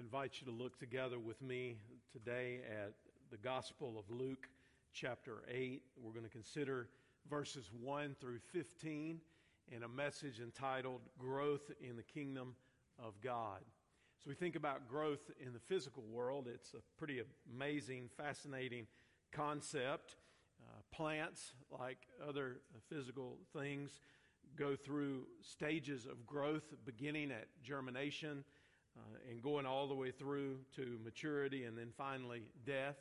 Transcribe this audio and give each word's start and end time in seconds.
invite 0.00 0.40
you 0.40 0.46
to 0.46 0.52
look 0.52 0.78
together 0.78 1.18
with 1.18 1.42
me 1.42 1.76
today 2.10 2.60
at 2.66 2.94
the 3.30 3.36
Gospel 3.36 3.98
of 3.98 4.10
Luke, 4.10 4.48
chapter 4.94 5.42
8. 5.46 5.82
We're 6.02 6.12
going 6.12 6.24
to 6.24 6.30
consider 6.30 6.88
verses 7.28 7.68
1 7.78 8.16
through 8.18 8.38
15 8.50 9.20
in 9.70 9.82
a 9.82 9.88
message 9.88 10.40
entitled 10.40 11.02
Growth 11.18 11.70
in 11.86 11.96
the 11.96 12.02
Kingdom 12.02 12.54
of 12.98 13.20
God. 13.20 13.60
So, 14.24 14.30
we 14.30 14.34
think 14.34 14.56
about 14.56 14.88
growth 14.88 15.30
in 15.38 15.52
the 15.52 15.58
physical 15.58 16.02
world, 16.10 16.48
it's 16.52 16.72
a 16.72 16.80
pretty 16.96 17.20
amazing, 17.54 18.08
fascinating 18.16 18.86
concept. 19.32 20.16
Uh, 20.62 20.80
plants, 20.96 21.52
like 21.78 21.98
other 22.26 22.60
physical 22.88 23.36
things, 23.54 24.00
go 24.56 24.76
through 24.76 25.24
stages 25.42 26.06
of 26.06 26.26
growth 26.26 26.72
beginning 26.86 27.30
at 27.30 27.48
germination 27.62 28.44
uh, 29.00 29.30
and 29.30 29.42
going 29.42 29.66
all 29.66 29.88
the 29.88 29.94
way 29.94 30.10
through 30.10 30.58
to 30.76 30.98
maturity 31.04 31.64
and 31.64 31.76
then 31.76 31.88
finally 31.96 32.42
death. 32.64 32.96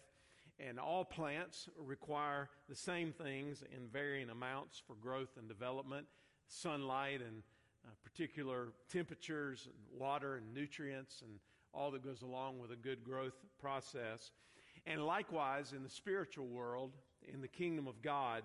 And 0.60 0.80
all 0.80 1.06
plants 1.06 1.70
require 1.78 2.50
the 2.68 2.76
same 2.76 3.14
things 3.14 3.64
in 3.76 3.88
varying 3.88 4.30
amounts 4.30 4.82
for 4.86 4.96
growth 4.96 5.38
and 5.38 5.48
development 5.48 6.06
sunlight 6.48 7.22
and 7.22 7.44
uh, 7.86 7.92
particular 8.04 8.70
temperatures 8.92 9.68
and 9.68 10.00
water 10.00 10.36
and 10.36 10.54
nutrients 10.54 11.22
and 11.22 11.40
all 11.74 11.92
that 11.92 12.04
goes 12.04 12.24
along 12.24 12.60
with 12.60 12.72
a 12.72 12.76
good 12.76 13.04
growth 13.04 13.46
process. 13.60 14.32
And 14.86 15.06
likewise, 15.06 15.74
in 15.74 15.84
the 15.84 15.90
spiritual 15.90 16.48
world, 16.48 16.98
in 17.32 17.42
the 17.42 17.48
kingdom 17.48 17.88
of 17.88 18.02
God, 18.02 18.44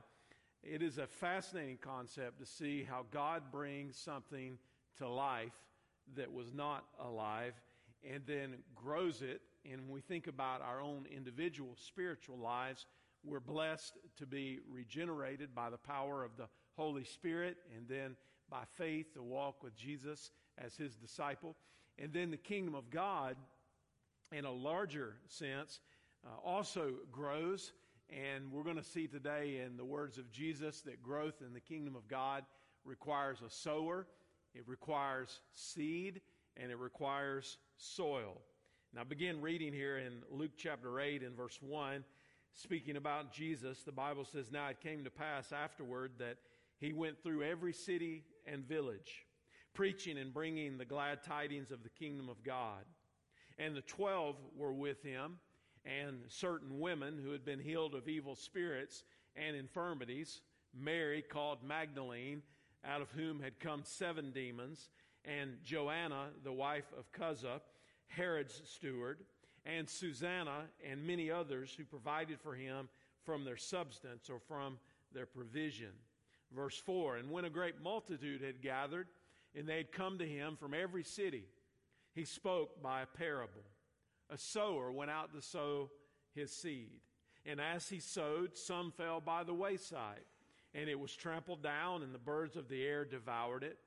it 0.62 0.82
is 0.82 0.98
a 0.98 1.06
fascinating 1.06 1.78
concept 1.78 2.38
to 2.40 2.46
see 2.46 2.84
how 2.88 3.06
God 3.10 3.44
brings 3.50 3.96
something 3.96 4.58
to 4.98 5.08
life 5.08 5.52
that 6.16 6.32
was 6.32 6.52
not 6.52 6.84
alive 7.00 7.54
and 8.08 8.22
then 8.26 8.54
grows 8.74 9.22
it. 9.22 9.40
And 9.70 9.82
when 9.82 9.90
we 9.90 10.00
think 10.00 10.26
about 10.26 10.60
our 10.60 10.80
own 10.80 11.06
individual 11.14 11.76
spiritual 11.76 12.38
lives, 12.38 12.86
we're 13.24 13.40
blessed 13.40 13.94
to 14.18 14.26
be 14.26 14.58
regenerated 14.70 15.54
by 15.54 15.70
the 15.70 15.78
power 15.78 16.22
of 16.22 16.36
the 16.36 16.48
Holy 16.76 17.04
Spirit 17.04 17.56
and 17.74 17.88
then 17.88 18.16
by 18.50 18.62
faith 18.74 19.14
to 19.14 19.22
walk 19.22 19.62
with 19.62 19.74
Jesus 19.74 20.30
as 20.58 20.76
his 20.76 20.94
disciple. 20.96 21.56
And 21.98 22.12
then 22.12 22.30
the 22.30 22.36
kingdom 22.36 22.74
of 22.74 22.90
God, 22.90 23.36
in 24.32 24.44
a 24.44 24.52
larger 24.52 25.16
sense, 25.28 25.80
uh, 26.26 26.28
also 26.44 26.92
grows. 27.10 27.72
And 28.10 28.52
we're 28.52 28.62
going 28.62 28.76
to 28.76 28.82
see 28.82 29.06
today 29.06 29.62
in 29.64 29.76
the 29.76 29.84
words 29.84 30.18
of 30.18 30.30
Jesus 30.30 30.82
that 30.82 31.02
growth 31.02 31.40
in 31.40 31.54
the 31.54 31.60
kingdom 31.60 31.96
of 31.96 32.06
God 32.08 32.44
requires 32.84 33.38
a 33.40 33.48
sower 33.48 34.06
it 34.54 34.66
requires 34.66 35.40
seed 35.54 36.20
and 36.56 36.70
it 36.70 36.78
requires 36.78 37.58
soil. 37.76 38.40
Now, 38.94 39.02
begin 39.02 39.40
reading 39.40 39.72
here 39.72 39.98
in 39.98 40.22
Luke 40.30 40.52
chapter 40.56 41.00
8 41.00 41.22
and 41.22 41.36
verse 41.36 41.58
1. 41.60 42.04
Speaking 42.52 42.96
about 42.96 43.32
Jesus, 43.32 43.82
the 43.82 43.90
Bible 43.90 44.24
says, 44.24 44.52
Now 44.52 44.68
it 44.68 44.80
came 44.80 45.02
to 45.02 45.10
pass 45.10 45.50
afterward 45.50 46.12
that 46.18 46.36
he 46.78 46.92
went 46.92 47.20
through 47.20 47.42
every 47.42 47.72
city 47.72 48.22
and 48.46 48.64
village, 48.64 49.26
preaching 49.74 50.18
and 50.18 50.32
bringing 50.32 50.78
the 50.78 50.84
glad 50.84 51.24
tidings 51.24 51.72
of 51.72 51.82
the 51.82 51.88
kingdom 51.88 52.28
of 52.28 52.44
God. 52.44 52.84
And 53.58 53.74
the 53.74 53.82
twelve 53.82 54.36
were 54.56 54.72
with 54.72 55.02
him, 55.02 55.38
and 55.84 56.18
certain 56.28 56.78
women 56.78 57.18
who 57.22 57.32
had 57.32 57.44
been 57.44 57.58
healed 57.58 57.96
of 57.96 58.08
evil 58.08 58.36
spirits 58.36 59.02
and 59.34 59.56
infirmities, 59.56 60.40
Mary 60.72 61.22
called 61.22 61.58
Magdalene, 61.66 62.42
out 62.86 63.00
of 63.00 63.10
whom 63.12 63.40
had 63.40 63.58
come 63.60 63.82
seven 63.84 64.30
demons, 64.32 64.88
and 65.24 65.56
Joanna, 65.64 66.28
the 66.42 66.52
wife 66.52 66.92
of 66.98 67.10
Chuza, 67.12 67.60
Herod's 68.08 68.60
steward, 68.64 69.18
and 69.64 69.88
Susanna, 69.88 70.64
and 70.88 71.06
many 71.06 71.30
others 71.30 71.74
who 71.76 71.84
provided 71.84 72.40
for 72.40 72.54
him 72.54 72.88
from 73.24 73.44
their 73.44 73.56
substance 73.56 74.28
or 74.28 74.38
from 74.38 74.78
their 75.12 75.26
provision. 75.26 75.92
Verse 76.54 76.76
4 76.78 77.16
And 77.16 77.30
when 77.30 77.44
a 77.44 77.50
great 77.50 77.82
multitude 77.82 78.42
had 78.42 78.60
gathered, 78.60 79.08
and 79.54 79.68
they 79.68 79.78
had 79.78 79.92
come 79.92 80.18
to 80.18 80.26
him 80.26 80.56
from 80.56 80.74
every 80.74 81.04
city, 81.04 81.44
he 82.14 82.24
spoke 82.24 82.82
by 82.82 83.02
a 83.02 83.06
parable. 83.06 83.64
A 84.30 84.38
sower 84.38 84.92
went 84.92 85.10
out 85.10 85.32
to 85.34 85.40
sow 85.40 85.90
his 86.34 86.50
seed. 86.50 87.00
And 87.46 87.60
as 87.60 87.88
he 87.88 88.00
sowed, 88.00 88.56
some 88.56 88.90
fell 88.90 89.20
by 89.20 89.44
the 89.44 89.54
wayside 89.54 90.24
and 90.74 90.88
it 90.88 90.98
was 90.98 91.14
trampled 91.14 91.62
down, 91.62 92.02
and 92.02 92.14
the 92.14 92.18
birds 92.18 92.56
of 92.56 92.68
the 92.68 92.82
air 92.84 93.04
devoured 93.04 93.62
it. 93.62 93.78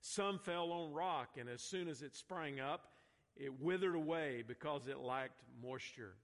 Some 0.00 0.38
fell 0.38 0.72
on 0.72 0.92
rock, 0.92 1.36
and 1.38 1.48
as 1.48 1.62
soon 1.62 1.88
as 1.88 2.02
it 2.02 2.14
sprang 2.14 2.60
up, 2.60 2.92
it 3.36 3.60
withered 3.60 3.94
away 3.94 4.42
because 4.46 4.86
it 4.88 4.98
lacked 4.98 5.42
moisture. 5.62 6.16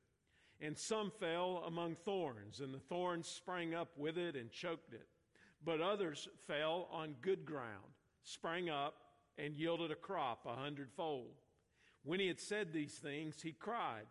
And 0.61 0.77
some 0.77 1.11
fell 1.19 1.65
among 1.67 1.95
thorns, 1.95 2.61
and 2.61 2.75
the 2.75 2.79
thorns 2.79 3.27
sprang 3.27 3.75
up 3.75 3.89
with 3.97 4.19
it 4.19 4.37
and 4.37 4.51
choked 4.51 4.93
it. 4.93 5.07
But 5.65 5.81
others 5.81 6.29
fell 6.47 6.89
on 6.93 7.15
good 7.23 7.47
ground, 7.47 7.95
sprang 8.23 8.69
up, 8.69 8.95
and 9.39 9.55
yielded 9.55 9.91
a 9.91 9.97
crop 9.97 10.45
a 10.45 10.55
hundredfold. 10.55 11.33
When 12.03 12.21
he 12.21 12.29
had 12.29 12.41
said 12.41 12.73
these 12.73 12.95
things, 12.95 13.41
he 13.43 13.53
cried, 13.53 14.07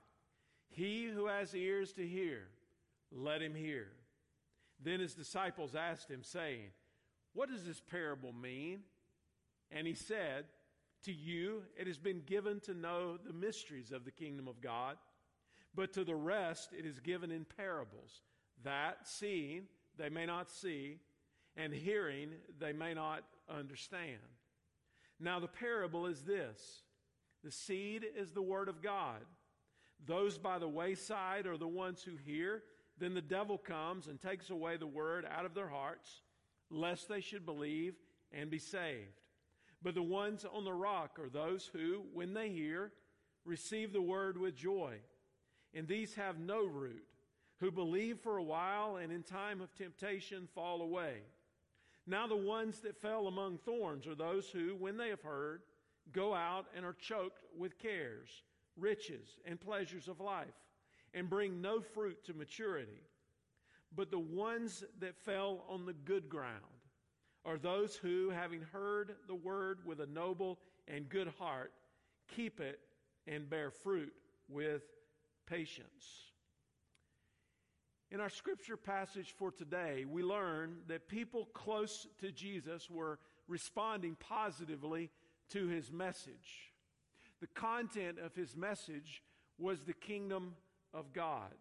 He 0.70 1.06
who 1.06 1.28
has 1.28 1.54
ears 1.54 1.94
to 1.94 2.08
hear, 2.08 2.48
let 3.12 3.42
him 3.42 3.54
hear. 3.54 3.90
Then 4.82 5.00
his 5.00 5.14
disciples 5.14 5.76
asked 5.76 6.10
him, 6.10 6.24
saying, 6.24 6.72
What 7.34 7.50
does 7.50 7.66
this 7.66 7.82
parable 7.82 8.34
mean? 8.34 8.80
And 9.72 9.86
he 9.86 9.94
said, 9.94 10.46
To 11.04 11.12
you 11.12 11.64
it 11.78 11.88
has 11.88 11.98
been 11.98 12.22
given 12.26 12.60
to 12.62 12.74
know 12.74 13.18
the 13.18 13.34
mysteries 13.34 13.92
of 13.92 14.06
the 14.06 14.12
kingdom 14.12 14.48
of 14.48 14.62
God, 14.62 14.98
but 15.76 15.94
to 15.94 16.04
the 16.04 16.16
rest 16.16 16.70
it 16.78 16.86
is 16.86 17.00
given 17.00 17.32
in 17.32 17.46
parables, 17.58 18.22
that 18.64 19.08
seeing 19.08 19.64
they 19.98 20.10
may 20.10 20.26
not 20.26 20.50
see, 20.50 20.98
and 21.58 21.74
hearing 21.74 22.30
they 22.60 22.72
may 22.72 22.94
not 22.94 23.24
understand. 23.50 24.20
Now 25.20 25.40
the 25.40 25.48
parable 25.48 26.06
is 26.06 26.22
this 26.24 26.84
the 27.44 27.52
seed 27.52 28.06
is 28.18 28.32
the 28.32 28.42
word 28.42 28.70
of 28.70 28.82
God. 28.82 29.22
Those 30.06 30.38
by 30.38 30.60
the 30.60 30.68
wayside 30.68 31.46
are 31.46 31.58
the 31.58 31.68
ones 31.68 32.02
who 32.02 32.16
hear 32.16 32.64
then 33.00 33.14
the 33.14 33.22
devil 33.22 33.58
comes 33.58 34.08
and 34.08 34.22
takes 34.22 34.50
away 34.50 34.78
the 34.78 34.88
word 34.88 35.26
out 35.30 35.46
of 35.46 35.54
their 35.54 35.70
hearts, 35.70 36.22
lest 36.70 37.08
they 37.08 37.22
should 37.22 37.46
believe 37.46 37.96
and 38.32 38.50
be 38.50 38.60
saved. 38.60 39.22
But 39.82 39.96
the 39.96 40.04
ones 40.04 40.46
on 40.46 40.66
the 40.66 40.74
rock 40.74 41.18
are 41.20 41.30
those 41.30 41.70
who, 41.72 42.04
when 42.14 42.34
they 42.34 42.50
hear, 42.50 42.92
receive 43.46 43.94
the 43.94 44.02
word 44.02 44.38
with 44.38 44.56
joy. 44.56 44.96
And 45.74 45.88
these 45.88 46.16
have 46.16 46.40
no 46.40 46.66
root, 46.66 47.06
who 47.60 47.72
believe 47.72 48.20
for 48.20 48.38
a 48.38 48.44
while 48.44 48.98
and 48.98 49.12
in 49.12 49.24
time 49.24 49.62
of 49.62 49.74
temptation 49.74 50.48
fall 50.54 50.82
away. 50.82 51.16
Now 52.06 52.28
the 52.28 52.36
ones 52.36 52.80
that 52.82 53.02
fell 53.02 53.28
among 53.28 53.60
thorns 53.60 54.08
are 54.08 54.16
those 54.16 54.50
who, 54.50 54.76
when 54.76 54.98
they 54.98 55.10
have 55.10 55.22
heard, 55.22 55.62
go 56.12 56.34
out 56.34 56.66
and 56.76 56.84
are 56.86 56.96
choked 57.00 57.44
with 57.58 57.78
cares, 57.78 58.44
riches, 58.76 59.38
and 59.46 59.60
pleasures 59.60 60.08
of 60.08 60.20
life 60.20 60.48
and 61.14 61.30
bring 61.30 61.62
no 61.62 61.82
fruit 61.82 62.24
to 62.26 62.34
maturity. 62.34 63.02
But 63.96 64.12
the 64.12 64.20
ones 64.20 64.84
that 65.00 65.18
fell 65.18 65.64
on 65.68 65.86
the 65.86 65.94
good 65.94 66.30
ground 66.30 66.64
are 67.46 67.58
those 67.58 67.96
who, 67.96 68.30
having 68.30 68.62
heard 68.62 69.16
the 69.28 69.36
word 69.36 69.80
with 69.86 70.00
a 70.00 70.06
noble 70.06 70.60
and 70.88 71.10
good 71.10 71.32
heart, 71.40 71.72
keep 72.28 72.60
it 72.60 72.80
and 73.28 73.50
bear 73.50 73.72
fruit 73.72 74.14
with 74.48 74.84
patience. 75.48 76.30
In 78.12 78.20
our 78.20 78.30
scripture 78.30 78.78
passage 78.78 79.34
for 79.38 79.52
today, 79.52 80.06
we 80.10 80.24
learn 80.24 80.78
that 80.88 81.08
people 81.08 81.48
close 81.54 82.08
to 82.20 82.32
Jesus 82.32 82.90
were 82.90 83.20
responding 83.48 84.16
positively 84.20 85.12
to 85.50 85.68
his 85.68 85.92
message. 85.92 86.74
The 87.40 87.48
content 87.48 88.18
of 88.20 88.36
his 88.36 88.56
message 88.56 89.24
was 89.58 89.82
the 89.82 89.94
kingdom 89.94 90.56
of 90.94 91.14
God. 91.14 91.54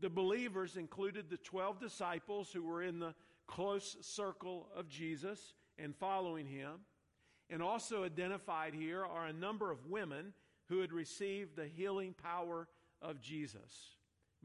The 0.00 0.10
believers 0.10 0.76
included 0.76 1.28
the 1.28 1.36
12 1.36 1.80
disciples 1.80 2.50
who 2.52 2.62
were 2.62 2.82
in 2.82 2.98
the 2.98 3.14
close 3.46 3.96
circle 4.00 4.68
of 4.74 4.88
Jesus 4.88 5.54
and 5.78 5.94
following 5.94 6.46
him. 6.46 6.80
And 7.50 7.62
also 7.62 8.04
identified 8.04 8.74
here 8.74 9.04
are 9.04 9.26
a 9.26 9.32
number 9.32 9.70
of 9.70 9.86
women 9.86 10.32
who 10.68 10.80
had 10.80 10.92
received 10.92 11.56
the 11.56 11.66
healing 11.66 12.14
power 12.22 12.68
of 13.02 13.20
Jesus. 13.20 13.96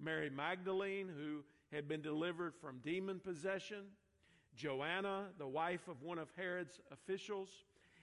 Mary 0.02 0.30
Magdalene, 0.30 1.08
who 1.08 1.44
had 1.72 1.88
been 1.88 2.02
delivered 2.02 2.54
from 2.56 2.80
demon 2.84 3.20
possession, 3.20 3.84
Joanna, 4.56 5.28
the 5.38 5.48
wife 5.48 5.88
of 5.88 6.02
one 6.02 6.18
of 6.18 6.30
Herod's 6.36 6.80
officials, 6.92 7.50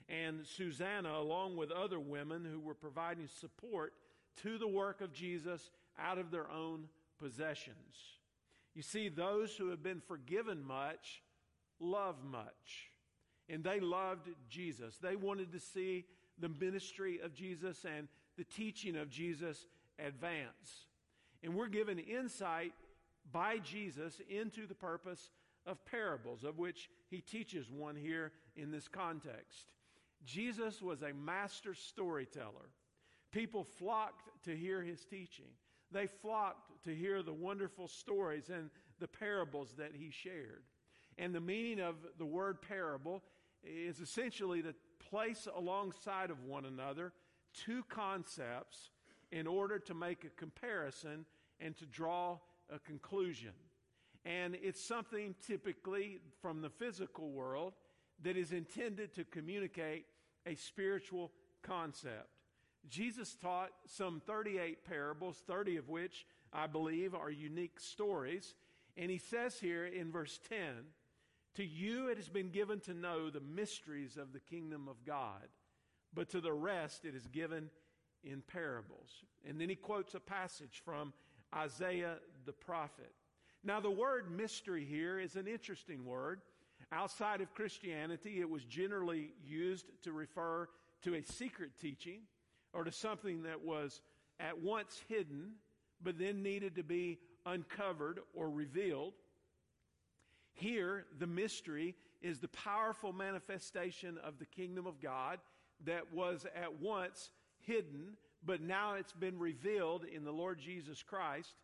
and 0.09 0.47
Susanna, 0.47 1.19
along 1.19 1.57
with 1.57 1.71
other 1.71 1.99
women 1.99 2.45
who 2.45 2.61
were 2.61 2.75
providing 2.75 3.27
support 3.27 3.95
to 4.43 4.59
the 4.59 4.69
work 4.69 5.01
of 5.01 5.13
Jesus 5.13 5.71
out 5.99 6.19
of 6.19 6.31
their 6.31 6.51
own 6.51 6.89
possessions. 7.19 7.97
You 8.75 8.83
see, 8.83 9.09
those 9.09 9.55
who 9.55 9.71
have 9.71 9.83
been 9.83 10.01
forgiven 10.01 10.65
much 10.65 11.23
love 11.79 12.17
much. 12.25 12.91
And 13.49 13.63
they 13.63 13.81
loved 13.81 14.29
Jesus. 14.49 14.97
They 14.99 15.17
wanted 15.17 15.53
to 15.53 15.61
see 15.61 16.05
the 16.39 16.49
ministry 16.49 17.21
of 17.23 17.35
Jesus 17.35 17.85
and 17.85 18.09
the 18.39 18.45
teaching 18.45 18.97
of 18.97 19.11
Jesus 19.11 19.67
advance. 19.99 20.87
And 21.43 21.55
we're 21.55 21.69
given 21.69 21.99
insight 21.99 22.73
by 23.31 23.59
Jesus 23.59 24.21
into 24.29 24.67
the 24.67 24.75
purpose 24.75 25.31
of 25.67 25.85
parables, 25.85 26.45
of 26.45 26.59
which 26.59 26.89
he 27.11 27.21
teaches 27.21 27.71
one 27.71 27.97
here 27.97 28.33
in 28.57 28.71
this 28.71 28.89
context. 28.89 29.73
Jesus 30.25 30.81
was 30.81 31.03
a 31.03 31.13
master 31.13 31.75
storyteller. 31.75 32.71
People 33.33 33.65
flocked 33.65 34.29
to 34.45 34.57
hear 34.57 34.83
his 34.83 35.05
teaching. 35.05 35.51
They 35.93 36.07
flocked 36.07 36.85
to 36.85 36.95
hear 36.95 37.23
the 37.23 37.33
wonderful 37.33 37.89
stories 37.89 38.51
and 38.51 38.71
the 38.99 39.09
parables 39.09 39.75
that 39.79 39.93
he 39.95 40.11
shared. 40.11 40.63
And 41.19 41.35
the 41.35 41.41
meaning 41.41 41.81
of 41.81 41.97
the 42.19 42.27
word 42.27 42.63
parable 42.63 43.23
is 43.63 44.01
essentially 44.01 44.63
to 44.63 44.75
place 45.11 45.47
alongside 45.55 46.31
of 46.31 46.45
one 46.45 46.65
another 46.65 47.13
two 47.55 47.85
concepts 47.89 48.91
in 49.31 49.47
order 49.47 49.79
to 49.79 49.95
make 49.95 50.25
a 50.25 50.31
comparison 50.31 51.25
and 51.61 51.77
to 51.77 51.87
draw 51.87 52.39
a 52.73 52.79
conclusion. 52.79 53.53
And 54.25 54.57
it's 54.63 54.83
something 54.83 55.35
typically 55.47 56.21
from 56.41 56.63
the 56.63 56.71
physical 56.71 57.31
world 57.31 57.75
that 58.23 58.37
is 58.37 58.53
intended 58.53 59.15
to 59.15 59.25
communicate 59.25 60.07
a 60.47 60.55
spiritual 60.55 61.33
concept. 61.63 62.29
Jesus 62.89 63.37
taught 63.41 63.71
some 63.87 64.21
38 64.27 64.85
parables, 64.85 65.43
30 65.47 65.77
of 65.77 65.89
which 65.89 66.27
I 66.53 66.67
believe 66.67 67.15
are 67.15 67.31
unique 67.31 67.81
stories. 67.81 68.55
And 68.97 69.11
he 69.11 69.19
says 69.19 69.59
here 69.59 69.87
in 69.87 70.11
verse 70.11 70.39
10 70.49 70.59
To 71.55 71.65
you 71.65 72.09
it 72.09 72.17
has 72.17 72.29
been 72.29 72.51
given 72.51 72.81
to 72.81 72.95
know 72.95 73.31
the 73.31 73.41
mysteries 73.41 74.17
of 74.17 74.33
the 74.33 74.41
kingdom 74.41 74.89
of 74.89 75.05
God, 75.07 75.49
but 76.13 76.29
to 76.31 76.41
the 76.41 76.53
rest 76.53 77.05
it 77.05 77.15
is 77.15 77.27
given 77.29 77.71
in 78.25 78.43
parables. 78.43 79.11
And 79.49 79.61
then 79.61 79.69
he 79.69 79.75
quotes 79.75 80.15
a 80.15 80.21
passage 80.21 80.83
from 80.85 81.13
Isaiah 81.55 82.17
the 82.45 82.53
prophet. 82.53 83.13
Now, 83.65 83.81
the 83.81 83.91
word 83.91 84.31
mystery 84.31 84.85
here 84.85 85.21
is 85.21 85.37
an 85.37 85.47
interesting 85.47 86.05
word. 86.05 86.41
Outside 86.91 87.41
of 87.41 87.55
Christianity, 87.55 88.41
it 88.41 88.51
was 88.51 88.65
generally 88.65 89.31
used 89.45 89.87
to 90.03 90.13
refer 90.13 90.69
to 91.03 91.15
a 91.15 91.23
secret 91.23 91.71
teaching 91.81 92.23
or 92.73 92.85
to 92.85 92.93
something 92.93 93.43
that 93.43 93.63
was 93.65 94.01
at 94.41 94.61
once 94.61 95.01
hidden, 95.09 95.53
but 96.03 96.19
then 96.19 96.43
needed 96.43 96.77
to 96.77 96.83
be 96.83 97.19
uncovered 97.47 98.21
or 98.35 98.51
revealed. 98.51 99.15
Here, 100.53 101.07
the 101.19 101.27
mystery 101.27 101.95
is 102.21 102.39
the 102.39 102.49
powerful 102.49 103.13
manifestation 103.13 104.19
of 104.25 104.39
the 104.39 104.47
kingdom 104.47 104.87
of 104.87 105.01
God 105.01 105.39
that 105.85 106.13
was 106.13 106.47
at 106.55 106.81
once 106.81 107.31
hidden, 107.61 108.17
but 108.45 108.61
now 108.61 108.95
it's 108.95 109.13
been 109.13 109.39
revealed 109.39 110.05
in 110.05 110.25
the 110.25 110.33
Lord 110.33 110.59
Jesus 110.59 111.03
Christ, 111.03 111.55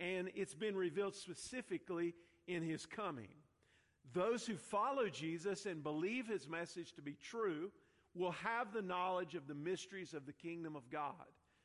and 0.00 0.30
it's 0.34 0.54
been 0.54 0.76
revealed 0.76 1.14
specifically 1.14 2.14
in 2.46 2.62
his 2.62 2.86
coming. 2.86 3.28
Those 4.14 4.46
who 4.46 4.56
follow 4.56 5.08
Jesus 5.08 5.66
and 5.66 5.82
believe 5.82 6.26
his 6.26 6.48
message 6.48 6.92
to 6.94 7.02
be 7.02 7.16
true 7.22 7.70
will 8.14 8.32
have 8.32 8.72
the 8.72 8.82
knowledge 8.82 9.34
of 9.34 9.46
the 9.46 9.54
mysteries 9.54 10.14
of 10.14 10.26
the 10.26 10.32
kingdom 10.32 10.76
of 10.76 10.90
God 10.90 11.12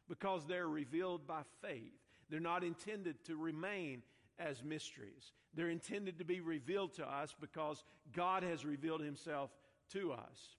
because 0.08 0.46
they're 0.46 0.68
revealed 0.68 1.26
by 1.26 1.42
faith. 1.62 1.94
They're 2.30 2.40
not 2.40 2.64
intended 2.64 3.24
to 3.26 3.36
remain 3.36 4.02
as 4.40 4.64
mysteries. 4.64 5.32
They're 5.54 5.70
intended 5.70 6.18
to 6.20 6.26
be 6.26 6.42
revealed 6.42 6.94
to 6.96 7.06
us 7.06 7.36
because 7.40 7.84
God 8.14 8.44
has 8.44 8.66
revealed 8.66 9.02
himself 9.02 9.52
to 9.92 10.14
us. 10.14 10.58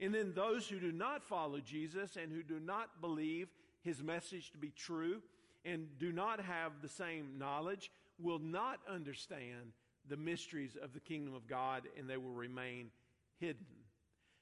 And 0.00 0.14
then 0.14 0.32
those 0.34 0.68
who 0.68 0.78
do 0.78 0.92
not 0.92 1.24
follow 1.24 1.58
Jesus 1.60 2.16
and 2.16 2.30
who 2.30 2.42
do 2.42 2.60
not 2.60 3.00
believe 3.00 3.48
his 3.82 4.02
message 4.02 4.50
to 4.52 4.58
be 4.58 4.70
true 4.70 5.22
and 5.64 5.86
do 5.98 6.12
not 6.12 6.40
have 6.40 6.72
the 6.82 6.88
same 6.88 7.38
knowledge 7.38 7.90
will 8.18 8.38
not 8.38 8.78
understand 8.88 9.72
the 10.08 10.16
mysteries 10.16 10.76
of 10.80 10.92
the 10.92 11.00
kingdom 11.00 11.34
of 11.34 11.46
God 11.46 11.82
and 11.98 12.08
they 12.08 12.16
will 12.16 12.30
remain 12.30 12.90
hidden. 13.38 13.66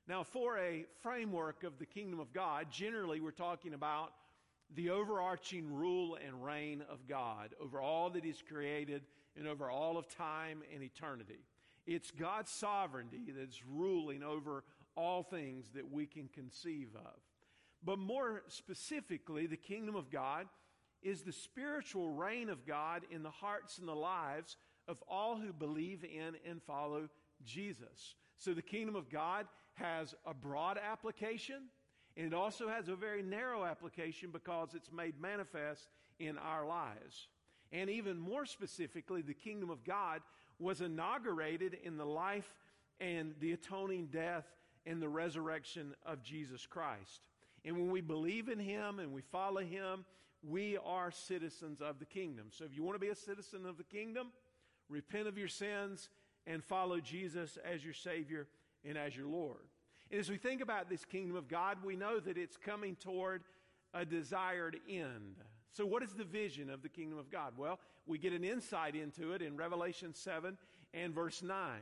Now, 0.06 0.23
for 0.23 0.59
a 0.59 0.85
framework 1.03 1.65
of 1.65 1.79
the 1.79 1.87
kingdom 1.87 2.21
of 2.21 2.33
God, 2.33 2.67
generally 2.71 3.21
we're 3.21 3.31
talking 3.31 3.73
about 3.73 4.12
the 4.75 4.91
overarching 4.91 5.73
rule 5.73 6.19
and 6.27 6.45
reign 6.45 6.83
of 6.91 7.06
God 7.09 7.55
over 7.61 7.81
all 7.81 8.11
that 8.11 8.25
He's 8.25 8.43
created 8.47 9.03
and 9.37 9.49
over 9.49 9.71
all 9.71 9.97
of 9.97 10.09
time 10.09 10.62
and 10.75 10.83
eternity. 10.83 11.41
It's 11.87 12.11
God's 12.11 12.51
sovereignty 12.51 13.33
that's 13.37 13.65
ruling 13.67 14.23
over 14.23 14.65
all 14.95 15.23
things 15.23 15.71
that 15.75 15.91
we 15.91 16.06
can 16.06 16.29
conceive 16.29 16.89
of. 16.95 17.21
But 17.83 17.99
more 17.99 18.43
specifically, 18.49 19.47
the 19.47 19.56
kingdom 19.56 19.97
of 19.97 20.11
God 20.11 20.47
is 21.03 21.23
the 21.23 21.33
spiritual 21.33 22.11
reign 22.11 22.49
of 22.49 22.67
God 22.67 23.03
in 23.11 23.23
the 23.23 23.31
hearts 23.31 23.79
and 23.79 23.89
the 23.89 23.95
lives 23.95 24.56
of 24.87 25.03
all 25.09 25.37
who 25.37 25.53
believe 25.53 26.05
in 26.05 26.37
and 26.49 26.62
follow 26.62 27.09
Jesus. 27.45 28.15
So 28.39 28.55
the 28.55 28.62
kingdom 28.62 28.97
of 28.97 29.11
God 29.11 29.47
has 29.75 30.15
a 30.26 30.35
broad 30.35 30.79
application 30.79 31.62
and 32.17 32.26
it 32.26 32.35
also 32.35 32.69
has 32.69 32.88
a 32.88 32.94
very 32.94 33.23
narrow 33.23 33.65
application 33.65 34.31
because 34.31 34.75
it's 34.75 34.93
made 34.93 35.21
manifest 35.21 35.88
in 36.19 36.38
our 36.38 36.65
lives. 36.65 37.29
And 37.73 37.91
even 37.91 38.19
more 38.19 38.47
specifically, 38.47 39.21
the 39.21 39.35
kingdom 39.35 39.71
of 39.71 39.85
God 39.85 40.21
was 40.61 40.81
inaugurated 40.81 41.76
in 41.82 41.97
the 41.97 42.05
life 42.05 42.55
and 43.00 43.35
the 43.41 43.53
atoning 43.53 44.06
death 44.12 44.44
and 44.87 45.03
the 45.03 45.09
resurrection 45.09 45.94
of 46.06 46.23
Jesus 46.23 46.67
Christ. 46.67 47.27
And 47.65 47.77
when 47.77 47.91
we 47.91 48.00
believe 48.00 48.49
in 48.49 48.61
Him 48.61 49.00
and 49.00 49.12
we 49.12 49.23
follow 49.23 49.62
Him, 49.62 50.05
we 50.47 50.79
are 50.85 51.11
citizens 51.11 51.81
of 51.81 51.99
the 51.99 52.05
kingdom. 52.05 52.47
So 52.50 52.65
if 52.65 52.77
you 52.77 52.85
want 52.85 52.94
to 52.94 53.05
be 53.05 53.09
a 53.09 53.17
citizen 53.17 53.67
of 53.67 53.77
the 53.77 53.85
kingdom, 53.85 54.29
repent 54.88 55.27
of 55.27 55.37
your 55.37 55.49
sins 55.49 56.11
and 56.47 56.62
follow 56.62 57.00
Jesus 57.00 57.59
as 57.65 57.82
your 57.82 57.94
Savior 57.94 58.47
and 58.88 58.98
as 58.98 59.16
your 59.16 59.26
Lord. 59.26 59.69
And 60.10 60.20
as 60.20 60.31
we 60.31 60.36
think 60.36 60.60
about 60.60 60.88
this 60.88 61.04
kingdom 61.04 61.36
of 61.36 61.48
God, 61.48 61.78
we 61.84 61.96
know 61.96 62.20
that 62.20 62.36
it's 62.36 62.56
coming 62.56 62.96
toward 62.96 63.42
a 63.92 64.04
desired 64.04 64.78
end. 64.88 65.36
So, 65.72 65.84
what 65.84 66.02
is 66.02 66.12
the 66.12 66.25
vision 66.25 66.70
of 66.70 66.82
the 66.82 66.88
kingdom 66.88 67.19
of 67.19 67.31
God? 67.31 67.54
Well, 67.56 67.81
we 68.06 68.19
get 68.19 68.32
an 68.32 68.44
insight 68.44 68.94
into 68.94 69.32
it 69.32 69.42
in 69.42 69.56
Revelation 69.56 70.14
7 70.14 70.56
and 70.92 71.14
verse 71.14 71.42
9. 71.42 71.81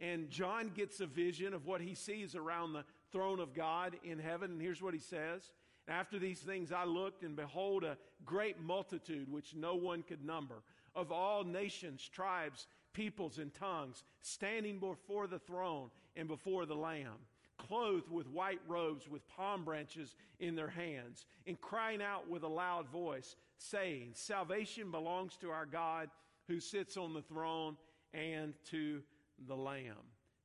And 0.00 0.30
John 0.30 0.70
gets 0.74 1.00
a 1.00 1.06
vision 1.06 1.54
of 1.54 1.66
what 1.66 1.80
he 1.80 1.94
sees 1.94 2.34
around 2.34 2.72
the 2.72 2.84
throne 3.12 3.40
of 3.40 3.54
God 3.54 3.96
in 4.02 4.18
heaven. 4.18 4.52
And 4.52 4.60
here's 4.60 4.82
what 4.82 4.94
he 4.94 5.00
says 5.00 5.50
After 5.88 6.18
these 6.18 6.40
things 6.40 6.72
I 6.72 6.84
looked, 6.84 7.22
and 7.22 7.36
behold, 7.36 7.84
a 7.84 7.98
great 8.24 8.60
multitude 8.60 9.30
which 9.30 9.54
no 9.54 9.74
one 9.74 10.02
could 10.02 10.24
number, 10.24 10.62
of 10.94 11.12
all 11.12 11.44
nations, 11.44 12.08
tribes, 12.08 12.66
peoples, 12.94 13.38
and 13.38 13.52
tongues, 13.52 14.02
standing 14.22 14.78
before 14.78 15.26
the 15.26 15.38
throne 15.38 15.90
and 16.16 16.26
before 16.26 16.64
the 16.64 16.74
Lamb, 16.74 17.18
clothed 17.58 18.10
with 18.10 18.26
white 18.28 18.60
robes, 18.66 19.08
with 19.08 19.28
palm 19.28 19.64
branches 19.64 20.16
in 20.40 20.54
their 20.54 20.68
hands, 20.68 21.26
and 21.46 21.60
crying 21.60 22.00
out 22.00 22.28
with 22.30 22.42
a 22.42 22.48
loud 22.48 22.88
voice, 22.88 23.36
saying, 23.58 24.10
Salvation 24.14 24.90
belongs 24.90 25.36
to 25.36 25.50
our 25.50 25.66
God 25.66 26.08
who 26.48 26.60
sits 26.60 26.96
on 26.96 27.12
the 27.12 27.22
throne 27.22 27.76
and 28.14 28.54
to 28.70 29.02
the 29.46 29.56
Lamb. 29.56 29.96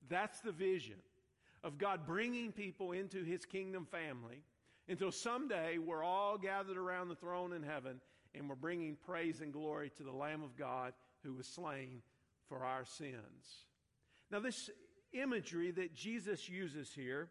That's 0.09 0.41
the 0.41 0.51
vision 0.51 0.95
of 1.63 1.77
God 1.77 2.05
bringing 2.05 2.51
people 2.51 2.91
into 2.93 3.23
his 3.23 3.45
kingdom 3.45 3.85
family 3.85 4.41
until 4.87 5.11
someday 5.11 5.77
we're 5.77 6.03
all 6.03 6.37
gathered 6.37 6.77
around 6.77 7.09
the 7.09 7.15
throne 7.15 7.53
in 7.53 7.63
heaven 7.63 7.99
and 8.33 8.47
we're 8.47 8.55
bringing 8.55 8.95
praise 8.95 9.41
and 9.41 9.53
glory 9.53 9.91
to 9.97 10.03
the 10.03 10.11
Lamb 10.11 10.41
of 10.41 10.57
God 10.57 10.93
who 11.23 11.33
was 11.33 11.47
slain 11.47 12.01
for 12.49 12.65
our 12.65 12.83
sins. 12.83 13.65
Now, 14.31 14.39
this 14.39 14.69
imagery 15.13 15.71
that 15.71 15.93
Jesus 15.93 16.49
uses 16.49 16.91
here 16.91 17.29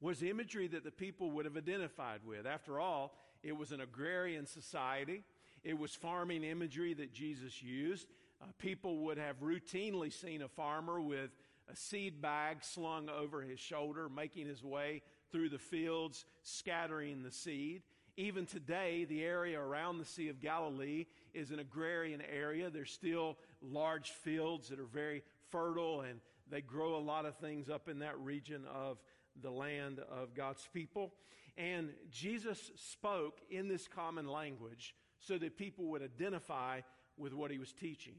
was 0.00 0.22
imagery 0.22 0.66
that 0.68 0.82
the 0.82 0.90
people 0.90 1.30
would 1.32 1.44
have 1.44 1.56
identified 1.56 2.20
with. 2.26 2.46
After 2.46 2.80
all, 2.80 3.14
it 3.42 3.56
was 3.56 3.70
an 3.70 3.80
agrarian 3.80 4.46
society. 4.46 5.24
It 5.62 5.78
was 5.78 5.94
farming 5.94 6.42
imagery 6.42 6.94
that 6.94 7.12
Jesus 7.12 7.62
used. 7.62 8.06
Uh, 8.42 8.46
people 8.58 8.98
would 9.04 9.18
have 9.18 9.40
routinely 9.40 10.12
seen 10.12 10.42
a 10.42 10.48
farmer 10.48 11.00
with 11.00 11.30
a 11.70 11.76
seed 11.76 12.20
bag 12.20 12.64
slung 12.64 13.08
over 13.08 13.42
his 13.42 13.60
shoulder, 13.60 14.08
making 14.08 14.46
his 14.46 14.64
way 14.64 15.02
through 15.30 15.50
the 15.50 15.58
fields, 15.58 16.24
scattering 16.42 17.22
the 17.22 17.30
seed. 17.30 17.82
Even 18.16 18.44
today, 18.44 19.04
the 19.04 19.22
area 19.22 19.60
around 19.60 19.98
the 19.98 20.04
Sea 20.04 20.28
of 20.28 20.40
Galilee 20.40 21.06
is 21.32 21.50
an 21.50 21.58
agrarian 21.58 22.22
area. 22.22 22.68
There's 22.70 22.90
still 22.90 23.36
large 23.62 24.10
fields 24.10 24.68
that 24.68 24.78
are 24.78 24.86
very 24.86 25.22
fertile 25.50 26.02
and 26.02 26.20
they 26.50 26.60
grow 26.60 26.96
a 26.96 27.00
lot 27.00 27.26
of 27.26 27.36
things 27.36 27.68
up 27.68 27.88
in 27.88 28.00
that 28.00 28.18
region 28.18 28.64
of 28.72 28.98
the 29.40 29.50
land 29.50 30.00
of 30.10 30.34
God's 30.34 30.68
people. 30.72 31.12
And 31.56 31.90
Jesus 32.10 32.70
spoke 32.76 33.38
in 33.50 33.68
this 33.68 33.86
common 33.86 34.26
language 34.26 34.94
so 35.18 35.38
that 35.38 35.56
people 35.56 35.86
would 35.86 36.02
identify 36.02 36.80
with 37.16 37.32
what 37.32 37.50
he 37.50 37.58
was 37.58 37.72
teaching. 37.72 38.16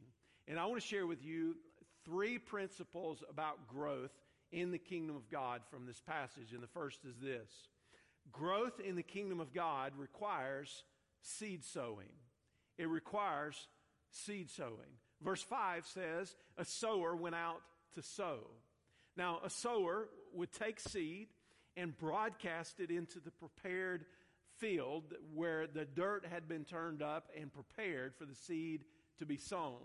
And 0.48 0.60
I 0.60 0.66
want 0.66 0.82
to 0.82 0.88
share 0.88 1.08
with 1.08 1.24
you 1.24 1.56
three 2.06 2.38
principles 2.38 3.24
about 3.30 3.68
growth 3.68 4.12
in 4.52 4.72
the 4.72 4.78
kingdom 4.78 5.16
of 5.16 5.30
God 5.30 5.62
from 5.70 5.86
this 5.86 6.02
passage. 6.02 6.54
And 6.54 6.62
the 6.62 6.68
first 6.68 7.00
is 7.06 7.18
this 7.18 7.50
Growth 8.32 8.80
in 8.80 8.96
the 8.96 9.04
kingdom 9.04 9.40
of 9.40 9.54
God 9.54 9.94
requires 9.98 10.84
seed 11.22 11.64
sowing. 11.64 12.12
It 12.78 12.88
requires 12.88 13.68
seed 14.12 14.50
sowing. 14.50 14.98
Verse 15.24 15.42
5 15.44 15.86
says, 15.86 16.36
A 16.58 16.66
sower 16.66 17.16
went 17.16 17.36
out 17.36 17.62
to 17.96 18.02
sow. 18.02 18.40
Now, 19.18 19.40
a 19.44 19.50
sower 19.50 20.08
would 20.34 20.52
take 20.52 20.80
seed 20.80 21.28
and 21.78 21.98
broadcast 21.98 22.80
it 22.80 22.90
into 22.90 23.20
the 23.20 23.32
prepared 23.32 24.06
field 24.58 25.14
where 25.34 25.68
the 25.68 25.86
dirt 25.86 26.26
had 26.30 26.48
been 26.48 26.66
turned 26.66 27.02
up 27.02 27.30
and 27.40 27.52
prepared 27.52 28.16
for 28.16 28.26
the 28.26 28.36
seed 28.36 28.84
to 29.20 29.26
be 29.26 29.38
sown. 29.38 29.80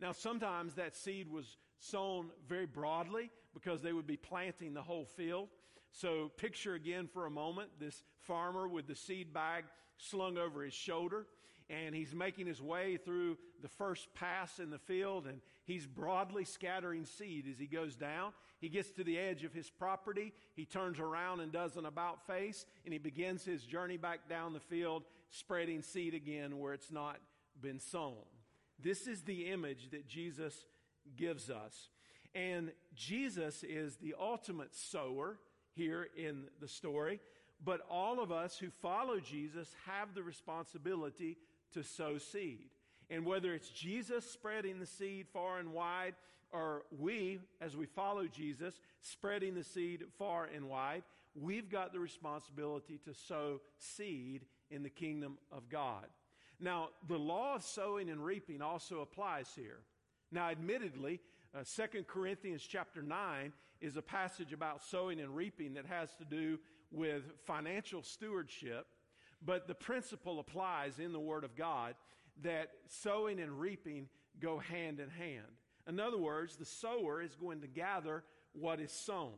Now, 0.00 0.12
sometimes 0.12 0.74
that 0.74 0.96
seed 0.96 1.30
was 1.30 1.56
sown 1.78 2.30
very 2.48 2.66
broadly 2.66 3.30
because 3.54 3.82
they 3.82 3.92
would 3.92 4.06
be 4.06 4.16
planting 4.16 4.74
the 4.74 4.82
whole 4.82 5.04
field. 5.04 5.48
So, 5.92 6.30
picture 6.36 6.74
again 6.74 7.08
for 7.12 7.26
a 7.26 7.30
moment 7.30 7.70
this 7.78 8.02
farmer 8.20 8.68
with 8.68 8.86
the 8.86 8.94
seed 8.94 9.32
bag 9.32 9.64
slung 9.98 10.38
over 10.38 10.62
his 10.62 10.74
shoulder 10.74 11.26
and 11.70 11.94
he's 11.94 12.14
making 12.14 12.46
his 12.46 12.60
way 12.60 12.96
through 12.96 13.38
the 13.62 13.68
first 13.68 14.12
pass 14.14 14.58
in 14.58 14.70
the 14.70 14.78
field 14.78 15.26
and 15.26 15.40
he's 15.64 15.86
broadly 15.86 16.44
scattering 16.44 17.04
seed 17.04 17.46
as 17.50 17.58
he 17.58 17.66
goes 17.66 17.94
down. 17.94 18.32
He 18.60 18.68
gets 18.68 18.90
to 18.92 19.04
the 19.04 19.18
edge 19.18 19.44
of 19.44 19.54
his 19.54 19.70
property. 19.70 20.32
He 20.54 20.64
turns 20.64 20.98
around 20.98 21.40
and 21.40 21.52
does 21.52 21.76
an 21.76 21.86
about 21.86 22.26
face 22.26 22.66
and 22.84 22.92
he 22.92 22.98
begins 22.98 23.44
his 23.44 23.62
journey 23.62 23.96
back 23.96 24.28
down 24.28 24.52
the 24.52 24.60
field, 24.60 25.04
spreading 25.30 25.82
seed 25.82 26.14
again 26.14 26.58
where 26.58 26.74
it's 26.74 26.90
not 26.90 27.18
been 27.62 27.78
sown. 27.78 28.16
This 28.82 29.06
is 29.06 29.22
the 29.22 29.46
image 29.46 29.90
that 29.90 30.08
Jesus 30.08 30.64
gives 31.16 31.50
us. 31.50 31.88
And 32.34 32.72
Jesus 32.94 33.62
is 33.62 33.96
the 33.96 34.14
ultimate 34.18 34.74
sower 34.74 35.38
here 35.74 36.08
in 36.16 36.44
the 36.60 36.68
story. 36.68 37.20
But 37.62 37.80
all 37.90 38.20
of 38.20 38.32
us 38.32 38.56
who 38.56 38.70
follow 38.70 39.20
Jesus 39.20 39.74
have 39.86 40.14
the 40.14 40.22
responsibility 40.22 41.36
to 41.74 41.82
sow 41.82 42.18
seed. 42.18 42.70
And 43.08 43.26
whether 43.26 43.54
it's 43.54 43.70
Jesus 43.70 44.30
spreading 44.30 44.78
the 44.78 44.86
seed 44.86 45.26
far 45.32 45.58
and 45.58 45.72
wide, 45.72 46.14
or 46.52 46.82
we, 46.96 47.40
as 47.60 47.76
we 47.76 47.86
follow 47.86 48.26
Jesus, 48.26 48.80
spreading 49.02 49.54
the 49.54 49.64
seed 49.64 50.04
far 50.18 50.48
and 50.54 50.68
wide, 50.68 51.02
we've 51.34 51.70
got 51.70 51.92
the 51.92 52.00
responsibility 52.00 52.98
to 53.04 53.14
sow 53.14 53.60
seed 53.78 54.44
in 54.70 54.82
the 54.82 54.90
kingdom 54.90 55.38
of 55.50 55.68
God. 55.68 56.06
Now, 56.60 56.88
the 57.08 57.18
law 57.18 57.56
of 57.56 57.62
sowing 57.62 58.10
and 58.10 58.24
reaping 58.24 58.62
also 58.62 59.00
applies 59.00 59.48
here. 59.56 59.80
Now, 60.30 60.50
admittedly, 60.50 61.20
uh, 61.54 61.64
2 61.64 62.04
Corinthians 62.04 62.62
chapter 62.62 63.02
9 63.02 63.52
is 63.80 63.96
a 63.96 64.02
passage 64.02 64.52
about 64.52 64.82
sowing 64.82 65.20
and 65.20 65.34
reaping 65.34 65.74
that 65.74 65.86
has 65.86 66.14
to 66.16 66.24
do 66.24 66.58
with 66.92 67.22
financial 67.44 68.02
stewardship. 68.02 68.86
But 69.44 69.66
the 69.66 69.74
principle 69.74 70.38
applies 70.38 70.98
in 70.98 71.12
the 71.12 71.20
Word 71.20 71.44
of 71.44 71.56
God 71.56 71.94
that 72.42 72.70
sowing 72.86 73.40
and 73.40 73.58
reaping 73.58 74.08
go 74.40 74.58
hand 74.58 75.00
in 75.00 75.10
hand. 75.10 75.46
In 75.88 75.98
other 75.98 76.18
words, 76.18 76.56
the 76.56 76.64
sower 76.64 77.22
is 77.22 77.34
going 77.34 77.60
to 77.62 77.66
gather 77.66 78.22
what 78.52 78.80
is 78.80 78.92
sown. 78.92 79.32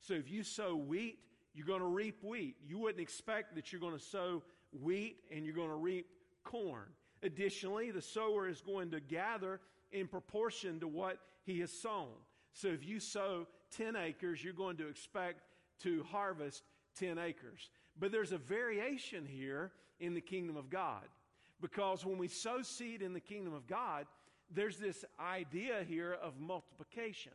So 0.00 0.14
if 0.14 0.30
you 0.30 0.42
sow 0.42 0.76
wheat, 0.76 1.18
you're 1.54 1.66
going 1.66 1.80
to 1.80 1.86
reap 1.86 2.22
wheat. 2.22 2.56
You 2.66 2.78
wouldn't 2.78 3.00
expect 3.00 3.54
that 3.56 3.72
you're 3.72 3.80
going 3.80 3.98
to 3.98 4.04
sow 4.04 4.42
wheat 4.72 5.18
and 5.34 5.44
you're 5.44 5.54
going 5.54 5.70
to 5.70 5.74
reap 5.74 6.06
corn. 6.44 6.86
Additionally, 7.22 7.90
the 7.90 8.02
sower 8.02 8.48
is 8.48 8.60
going 8.60 8.92
to 8.92 9.00
gather 9.00 9.60
in 9.90 10.06
proportion 10.06 10.78
to 10.80 10.88
what 10.88 11.18
he 11.44 11.60
has 11.60 11.72
sown. 11.72 12.08
So 12.52 12.68
if 12.68 12.86
you 12.86 13.00
sow 13.00 13.46
10 13.76 13.96
acres, 13.96 14.42
you're 14.42 14.52
going 14.52 14.76
to 14.76 14.88
expect 14.88 15.40
to 15.82 16.04
harvest 16.10 16.62
10 16.98 17.18
acres. 17.18 17.70
But 17.98 18.12
there's 18.12 18.32
a 18.32 18.38
variation 18.38 19.26
here 19.26 19.72
in 20.00 20.14
the 20.14 20.20
kingdom 20.20 20.56
of 20.56 20.70
God. 20.70 21.04
Because 21.60 22.04
when 22.04 22.18
we 22.18 22.28
sow 22.28 22.62
seed 22.62 23.02
in 23.02 23.12
the 23.12 23.20
kingdom 23.20 23.52
of 23.52 23.66
God, 23.66 24.06
there's 24.54 24.76
this 24.76 25.04
idea 25.20 25.84
here 25.86 26.16
of 26.22 26.38
multiplication. 26.38 27.32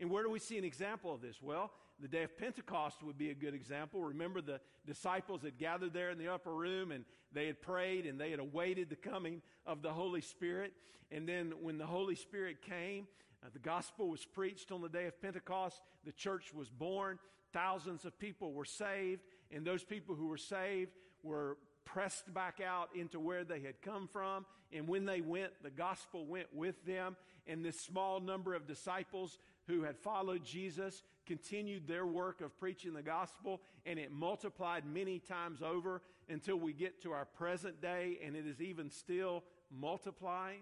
And 0.00 0.10
where 0.10 0.22
do 0.22 0.30
we 0.30 0.40
see 0.40 0.58
an 0.58 0.64
example 0.64 1.14
of 1.14 1.20
this? 1.20 1.40
Well, 1.40 1.70
the 2.00 2.08
day 2.08 2.24
of 2.24 2.36
Pentecost 2.36 3.02
would 3.04 3.16
be 3.16 3.30
a 3.30 3.34
good 3.34 3.54
example. 3.54 4.02
Remember, 4.02 4.40
the 4.40 4.60
disciples 4.84 5.42
had 5.42 5.56
gathered 5.56 5.92
there 5.92 6.10
in 6.10 6.18
the 6.18 6.32
upper 6.32 6.52
room 6.52 6.90
and 6.90 7.04
they 7.32 7.46
had 7.46 7.62
prayed 7.62 8.06
and 8.06 8.20
they 8.20 8.30
had 8.30 8.40
awaited 8.40 8.90
the 8.90 8.96
coming 8.96 9.40
of 9.64 9.82
the 9.82 9.92
Holy 9.92 10.20
Spirit. 10.20 10.72
And 11.12 11.28
then 11.28 11.54
when 11.62 11.78
the 11.78 11.86
Holy 11.86 12.16
Spirit 12.16 12.60
came, 12.62 13.06
uh, 13.44 13.48
the 13.52 13.60
gospel 13.60 14.08
was 14.08 14.24
preached 14.24 14.72
on 14.72 14.80
the 14.80 14.88
day 14.88 15.06
of 15.06 15.20
Pentecost. 15.22 15.80
The 16.04 16.12
church 16.12 16.52
was 16.52 16.68
born. 16.68 17.18
Thousands 17.52 18.04
of 18.04 18.18
people 18.18 18.52
were 18.52 18.64
saved 18.64 19.22
and 19.54 19.64
those 19.64 19.84
people 19.84 20.14
who 20.14 20.26
were 20.26 20.36
saved 20.36 20.90
were 21.22 21.56
pressed 21.84 22.32
back 22.34 22.60
out 22.60 22.90
into 22.94 23.20
where 23.20 23.44
they 23.44 23.60
had 23.60 23.80
come 23.82 24.08
from. 24.08 24.44
And 24.72 24.88
when 24.88 25.04
they 25.04 25.20
went, 25.20 25.52
the 25.62 25.70
gospel 25.70 26.26
went 26.26 26.48
with 26.52 26.84
them. 26.84 27.16
And 27.46 27.64
this 27.64 27.80
small 27.80 28.20
number 28.20 28.54
of 28.54 28.66
disciples 28.66 29.38
who 29.66 29.82
had 29.82 29.96
followed 29.98 30.44
Jesus 30.44 31.02
continued 31.26 31.86
their 31.86 32.06
work 32.06 32.40
of 32.40 32.58
preaching 32.58 32.92
the 32.92 33.02
gospel, 33.02 33.60
and 33.86 33.98
it 33.98 34.12
multiplied 34.12 34.84
many 34.84 35.18
times 35.18 35.62
over 35.62 36.02
until 36.28 36.56
we 36.56 36.72
get 36.72 37.02
to 37.02 37.12
our 37.12 37.24
present 37.24 37.80
day, 37.80 38.18
and 38.24 38.36
it 38.36 38.46
is 38.46 38.60
even 38.60 38.90
still 38.90 39.42
multiplying. 39.70 40.60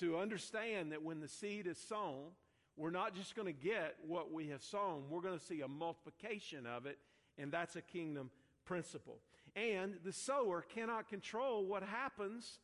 To 0.00 0.18
understand 0.18 0.90
that 0.90 1.02
when 1.02 1.20
the 1.20 1.28
seed 1.28 1.68
is 1.68 1.78
sown, 1.78 2.30
we're 2.76 2.90
not 2.90 3.14
just 3.14 3.36
going 3.36 3.46
to 3.46 3.52
get 3.52 3.94
what 4.06 4.32
we 4.32 4.48
have 4.48 4.62
sown, 4.62 5.04
we're 5.08 5.20
going 5.20 5.38
to 5.38 5.44
see 5.44 5.60
a 5.60 5.68
multiplication 5.68 6.66
of 6.66 6.86
it 6.86 6.98
and 7.38 7.52
that's 7.52 7.76
a 7.76 7.82
kingdom 7.82 8.30
principle. 8.64 9.18
And 9.56 9.94
the 10.04 10.12
sower 10.12 10.62
cannot 10.62 11.08
control 11.08 11.66
what 11.66 11.82
happens 11.82 12.58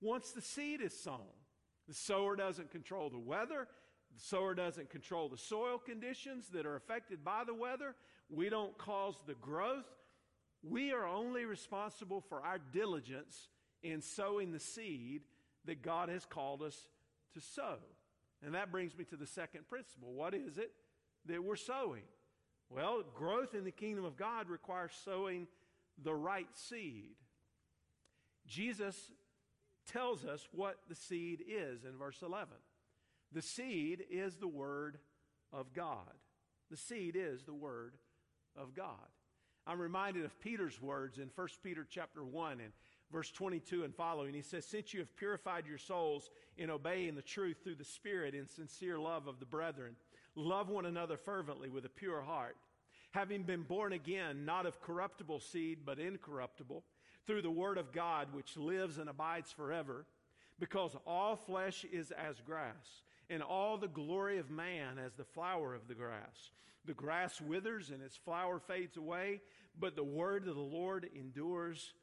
once 0.00 0.30
the 0.30 0.42
seed 0.42 0.80
is 0.80 0.98
sown. 0.98 1.26
The 1.88 1.94
sower 1.94 2.36
doesn't 2.36 2.70
control 2.70 3.10
the 3.10 3.18
weather. 3.18 3.66
The 4.14 4.20
sower 4.20 4.54
doesn't 4.54 4.90
control 4.90 5.28
the 5.28 5.38
soil 5.38 5.78
conditions 5.78 6.48
that 6.52 6.66
are 6.66 6.76
affected 6.76 7.24
by 7.24 7.44
the 7.44 7.54
weather. 7.54 7.94
We 8.30 8.48
don't 8.48 8.76
cause 8.78 9.16
the 9.26 9.34
growth. 9.34 9.86
We 10.62 10.92
are 10.92 11.06
only 11.06 11.44
responsible 11.44 12.20
for 12.20 12.42
our 12.42 12.58
diligence 12.58 13.48
in 13.82 14.00
sowing 14.00 14.52
the 14.52 14.60
seed 14.60 15.22
that 15.64 15.82
God 15.82 16.08
has 16.08 16.24
called 16.24 16.62
us 16.62 16.88
to 17.34 17.40
sow. 17.40 17.76
And 18.44 18.54
that 18.54 18.70
brings 18.70 18.96
me 18.96 19.04
to 19.04 19.16
the 19.16 19.26
second 19.26 19.68
principle. 19.68 20.12
What 20.12 20.34
is 20.34 20.58
it 20.58 20.72
that 21.26 21.42
we're 21.42 21.56
sowing? 21.56 22.02
Well, 22.70 23.02
growth 23.14 23.54
in 23.54 23.64
the 23.64 23.70
kingdom 23.70 24.04
of 24.04 24.16
God 24.16 24.48
requires 24.48 24.92
sowing 25.04 25.46
the 26.02 26.14
right 26.14 26.48
seed. 26.54 27.16
Jesus 28.46 29.12
tells 29.90 30.24
us 30.24 30.46
what 30.52 30.78
the 30.88 30.94
seed 30.94 31.42
is 31.48 31.84
in 31.84 31.96
verse 31.98 32.22
11. 32.22 32.48
The 33.32 33.42
seed 33.42 34.04
is 34.10 34.36
the 34.36 34.48
word 34.48 34.98
of 35.52 35.72
God. 35.72 36.12
The 36.70 36.76
seed 36.76 37.16
is 37.16 37.44
the 37.44 37.54
word 37.54 37.94
of 38.56 38.74
God. 38.74 39.08
I'm 39.66 39.80
reminded 39.80 40.24
of 40.24 40.40
Peter's 40.40 40.80
words 40.80 41.18
in 41.18 41.30
1 41.34 41.48
Peter 41.62 41.86
chapter 41.88 42.24
1 42.24 42.52
and 42.60 42.72
verse 43.12 43.30
22 43.30 43.84
and 43.84 43.94
following. 43.94 44.34
He 44.34 44.42
says, 44.42 44.64
Since 44.64 44.94
you 44.94 45.00
have 45.00 45.14
purified 45.16 45.66
your 45.66 45.78
souls 45.78 46.30
in 46.56 46.70
obeying 46.70 47.14
the 47.14 47.22
truth 47.22 47.58
through 47.62 47.76
the 47.76 47.84
Spirit 47.84 48.34
in 48.34 48.46
sincere 48.46 48.98
love 48.98 49.26
of 49.26 49.40
the 49.40 49.46
brethren, 49.46 49.96
Love 50.38 50.68
one 50.68 50.86
another 50.86 51.16
fervently 51.16 51.68
with 51.68 51.84
a 51.84 51.88
pure 51.88 52.22
heart, 52.22 52.56
having 53.10 53.42
been 53.42 53.64
born 53.64 53.92
again, 53.92 54.44
not 54.44 54.66
of 54.66 54.80
corruptible 54.80 55.40
seed, 55.40 55.78
but 55.84 55.98
incorruptible, 55.98 56.84
through 57.26 57.42
the 57.42 57.50
word 57.50 57.76
of 57.76 57.90
God 57.92 58.28
which 58.32 58.56
lives 58.56 58.98
and 58.98 59.08
abides 59.08 59.50
forever, 59.50 60.06
because 60.60 60.94
all 61.04 61.34
flesh 61.34 61.84
is 61.92 62.12
as 62.12 62.40
grass, 62.46 63.02
and 63.28 63.42
all 63.42 63.78
the 63.78 63.88
glory 63.88 64.38
of 64.38 64.48
man 64.48 64.96
as 65.04 65.12
the 65.14 65.24
flower 65.24 65.74
of 65.74 65.88
the 65.88 65.94
grass. 65.94 66.52
The 66.84 66.94
grass 66.94 67.40
withers 67.40 67.90
and 67.90 68.00
its 68.00 68.16
flower 68.16 68.60
fades 68.60 68.96
away, 68.96 69.40
but 69.80 69.96
the 69.96 70.04
word 70.04 70.46
of 70.46 70.54
the 70.54 70.60
Lord 70.60 71.10
endures 71.16 71.94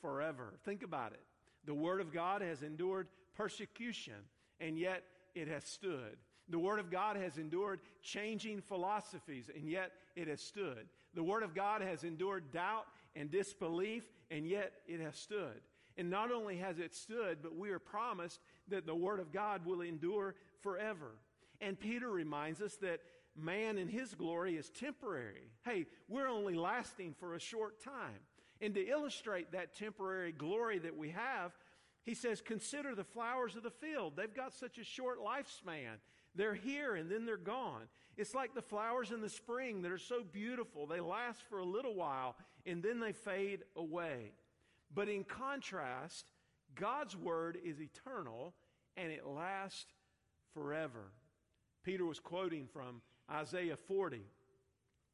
forever. 0.00 0.54
Think 0.64 0.82
about 0.82 1.12
it. 1.12 1.22
The 1.66 1.74
word 1.74 2.00
of 2.00 2.10
God 2.10 2.40
has 2.40 2.62
endured 2.62 3.08
persecution, 3.34 4.14
and 4.60 4.78
yet 4.78 5.04
it 5.34 5.46
has 5.48 5.64
stood. 5.64 6.16
The 6.48 6.58
Word 6.58 6.80
of 6.80 6.90
God 6.90 7.16
has 7.16 7.38
endured 7.38 7.80
changing 8.02 8.60
philosophies, 8.60 9.50
and 9.54 9.68
yet 9.68 9.92
it 10.16 10.28
has 10.28 10.40
stood. 10.40 10.86
The 11.14 11.22
Word 11.22 11.42
of 11.42 11.54
God 11.54 11.82
has 11.82 12.04
endured 12.04 12.52
doubt 12.52 12.86
and 13.14 13.30
disbelief, 13.30 14.04
and 14.30 14.46
yet 14.46 14.72
it 14.86 15.00
has 15.00 15.16
stood. 15.16 15.60
And 15.96 16.10
not 16.10 16.32
only 16.32 16.56
has 16.56 16.78
it 16.78 16.94
stood, 16.94 17.38
but 17.42 17.56
we 17.56 17.70
are 17.70 17.78
promised 17.78 18.40
that 18.68 18.86
the 18.86 18.94
Word 18.94 19.20
of 19.20 19.32
God 19.32 19.64
will 19.66 19.82
endure 19.82 20.34
forever. 20.62 21.12
And 21.60 21.78
Peter 21.78 22.10
reminds 22.10 22.60
us 22.60 22.76
that 22.76 23.00
man 23.36 23.78
in 23.78 23.88
his 23.88 24.14
glory 24.14 24.56
is 24.56 24.70
temporary. 24.70 25.50
Hey, 25.64 25.86
we're 26.08 26.28
only 26.28 26.54
lasting 26.54 27.14
for 27.18 27.34
a 27.34 27.40
short 27.40 27.82
time. 27.82 28.20
And 28.60 28.74
to 28.74 28.86
illustrate 28.86 29.52
that 29.52 29.74
temporary 29.74 30.32
glory 30.32 30.78
that 30.78 30.96
we 30.96 31.10
have, 31.10 31.52
he 32.04 32.14
says, 32.14 32.40
Consider 32.40 32.94
the 32.94 33.04
flowers 33.04 33.56
of 33.56 33.62
the 33.62 33.70
field. 33.70 34.14
They've 34.16 34.34
got 34.34 34.52
such 34.52 34.78
a 34.78 34.84
short 34.84 35.18
lifespan. 35.18 35.98
They're 36.34 36.54
here 36.54 36.94
and 36.94 37.10
then 37.10 37.26
they're 37.26 37.36
gone. 37.36 37.82
It's 38.16 38.34
like 38.34 38.54
the 38.54 38.62
flowers 38.62 39.10
in 39.10 39.20
the 39.20 39.28
spring 39.28 39.82
that 39.82 39.92
are 39.92 39.98
so 39.98 40.22
beautiful. 40.22 40.86
They 40.86 41.00
last 41.00 41.42
for 41.48 41.58
a 41.58 41.64
little 41.64 41.94
while 41.94 42.36
and 42.66 42.82
then 42.82 43.00
they 43.00 43.12
fade 43.12 43.60
away. 43.76 44.32
But 44.94 45.08
in 45.08 45.24
contrast, 45.24 46.32
God's 46.74 47.16
word 47.16 47.58
is 47.64 47.80
eternal 47.80 48.54
and 48.96 49.10
it 49.10 49.26
lasts 49.26 49.92
forever. 50.54 51.12
Peter 51.82 52.04
was 52.04 52.20
quoting 52.20 52.66
from 52.66 53.02
Isaiah 53.30 53.76
40. 53.76 54.22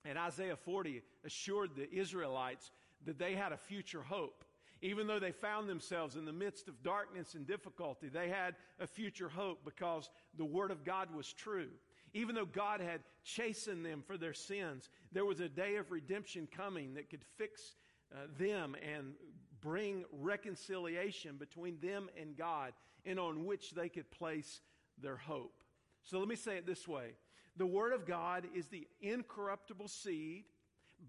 And 0.04 0.18
Isaiah 0.18 0.56
40 0.56 1.02
assured 1.24 1.70
the 1.74 1.92
Israelites 1.92 2.70
that 3.04 3.18
they 3.18 3.34
had 3.34 3.52
a 3.52 3.56
future 3.56 4.02
hope. 4.02 4.44
Even 4.80 5.06
though 5.06 5.18
they 5.18 5.32
found 5.32 5.68
themselves 5.68 6.16
in 6.16 6.24
the 6.24 6.32
midst 6.32 6.68
of 6.68 6.82
darkness 6.82 7.34
and 7.34 7.46
difficulty, 7.46 8.08
they 8.08 8.28
had 8.28 8.54
a 8.78 8.86
future 8.86 9.28
hope 9.28 9.64
because 9.64 10.08
the 10.36 10.44
Word 10.44 10.70
of 10.70 10.84
God 10.84 11.12
was 11.14 11.32
true. 11.32 11.70
Even 12.14 12.34
though 12.34 12.46
God 12.46 12.80
had 12.80 13.00
chastened 13.24 13.84
them 13.84 14.02
for 14.06 14.16
their 14.16 14.34
sins, 14.34 14.88
there 15.12 15.24
was 15.24 15.40
a 15.40 15.48
day 15.48 15.76
of 15.76 15.90
redemption 15.90 16.48
coming 16.50 16.94
that 16.94 17.10
could 17.10 17.24
fix 17.36 17.74
uh, 18.12 18.26
them 18.38 18.76
and 18.82 19.14
bring 19.60 20.04
reconciliation 20.12 21.36
between 21.36 21.78
them 21.80 22.08
and 22.18 22.36
God 22.36 22.72
and 23.04 23.18
on 23.18 23.44
which 23.44 23.72
they 23.72 23.88
could 23.88 24.10
place 24.10 24.60
their 25.00 25.16
hope. 25.16 25.62
So 26.04 26.18
let 26.18 26.28
me 26.28 26.36
say 26.36 26.56
it 26.56 26.66
this 26.66 26.86
way 26.86 27.14
The 27.56 27.66
Word 27.66 27.92
of 27.92 28.06
God 28.06 28.46
is 28.54 28.68
the 28.68 28.86
incorruptible 29.00 29.88
seed 29.88 30.44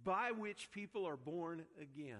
by 0.03 0.31
which 0.31 0.71
people 0.71 1.07
are 1.07 1.17
born 1.17 1.63
again. 1.81 2.17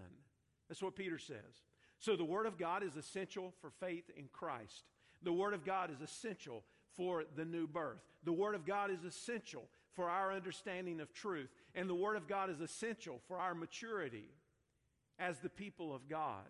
That's 0.69 0.81
what 0.81 0.95
Peter 0.95 1.17
says. 1.17 1.63
So 1.97 2.15
the 2.15 2.23
Word 2.23 2.45
of 2.45 2.57
God 2.57 2.83
is 2.83 2.95
essential 2.95 3.53
for 3.59 3.71
faith 3.71 4.09
in 4.15 4.29
Christ. 4.31 4.83
The 5.23 5.33
Word 5.33 5.53
of 5.53 5.65
God 5.65 5.91
is 5.91 6.01
essential 6.01 6.63
for 6.95 7.23
the 7.35 7.43
new 7.43 7.67
birth. 7.67 7.99
The 8.23 8.31
Word 8.31 8.55
of 8.55 8.65
God 8.65 8.91
is 8.91 9.03
essential 9.03 9.63
for 9.93 10.09
our 10.09 10.31
understanding 10.31 11.01
of 11.01 11.13
truth. 11.13 11.49
And 11.75 11.89
the 11.89 11.95
Word 11.95 12.15
of 12.15 12.27
God 12.27 12.49
is 12.49 12.61
essential 12.61 13.19
for 13.27 13.37
our 13.37 13.53
maturity 13.53 14.29
as 15.17 15.39
the 15.39 15.49
people 15.49 15.93
of 15.93 16.07
God. 16.07 16.45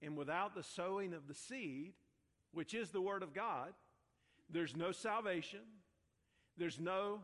And 0.00 0.16
without 0.16 0.56
the 0.56 0.64
sowing 0.64 1.14
of 1.14 1.28
the 1.28 1.34
seed, 1.34 1.92
which 2.52 2.74
is 2.74 2.90
the 2.90 3.00
Word 3.00 3.22
of 3.22 3.34
God, 3.34 3.72
there's 4.50 4.76
no 4.76 4.90
salvation, 4.90 5.60
there's 6.56 6.80
no 6.80 7.20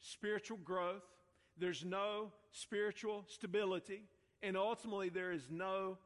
spiritual 0.00 0.58
growth, 0.58 1.02
there's 1.58 1.84
no 1.84 2.30
spiritual 2.52 3.24
stability, 3.28 4.04
and 4.42 4.56
ultimately 4.56 5.08
there 5.08 5.32
is 5.32 5.42
no 5.50 5.98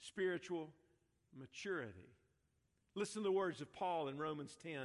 spiritual 0.00 0.70
maturity. 1.38 2.10
Listen 2.94 3.22
to 3.22 3.28
the 3.28 3.32
words 3.32 3.60
of 3.60 3.72
Paul 3.72 4.08
in 4.08 4.16
Romans 4.16 4.56
10, 4.62 4.78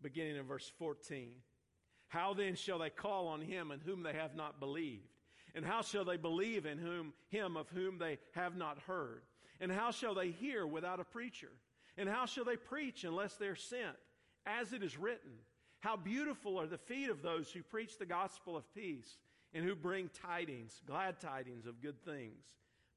beginning 0.00 0.36
in 0.36 0.46
verse 0.46 0.70
14. 0.78 1.32
How 2.08 2.34
then 2.34 2.54
shall 2.54 2.78
they 2.78 2.90
call 2.90 3.28
on 3.28 3.40
him 3.40 3.70
in 3.70 3.80
whom 3.80 4.02
they 4.02 4.14
have 4.14 4.34
not 4.34 4.60
believed? 4.60 5.08
And 5.54 5.64
how 5.64 5.82
shall 5.82 6.04
they 6.04 6.16
believe 6.16 6.64
in 6.64 6.78
whom, 6.78 7.12
him 7.28 7.56
of 7.56 7.68
whom 7.68 7.98
they 7.98 8.18
have 8.32 8.56
not 8.56 8.78
heard? 8.86 9.22
And 9.60 9.70
how 9.70 9.90
shall 9.90 10.14
they 10.14 10.30
hear 10.30 10.66
without 10.66 11.00
a 11.00 11.04
preacher? 11.04 11.50
And 11.96 12.08
how 12.08 12.26
shall 12.26 12.44
they 12.44 12.56
preach 12.56 13.04
unless 13.04 13.34
they're 13.34 13.56
sent? 13.56 13.96
As 14.46 14.72
it 14.72 14.82
is 14.82 14.98
written, 14.98 15.30
how 15.80 15.96
beautiful 15.96 16.58
are 16.58 16.66
the 16.66 16.78
feet 16.78 17.10
of 17.10 17.22
those 17.22 17.50
who 17.50 17.62
preach 17.62 17.98
the 17.98 18.06
gospel 18.06 18.56
of 18.56 18.74
peace 18.74 19.18
and 19.54 19.64
who 19.64 19.74
bring 19.74 20.10
tidings, 20.22 20.80
glad 20.86 21.20
tidings 21.20 21.66
of 21.66 21.82
good 21.82 22.02
things. 22.04 22.44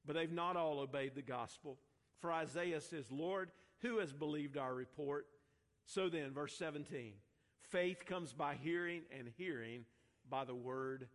But 0.06 0.14
they've 0.14 0.32
not 0.32 0.56
all 0.56 0.80
obeyed 0.80 1.14
the 1.14 1.22
gospel. 1.22 1.78
For 2.20 2.32
Isaiah 2.32 2.80
says, 2.80 3.10
Lord, 3.10 3.50
who 3.82 3.98
has 3.98 4.12
believed 4.12 4.56
our 4.56 4.74
report? 4.74 5.26
So 5.84 6.08
then, 6.08 6.32
verse 6.32 6.56
17, 6.56 7.12
faith 7.70 8.06
comes 8.06 8.32
by 8.32 8.54
hearing, 8.54 9.02
and 9.16 9.28
hearing 9.36 9.84
by 10.28 10.44
the 10.44 10.54
word 10.54 11.08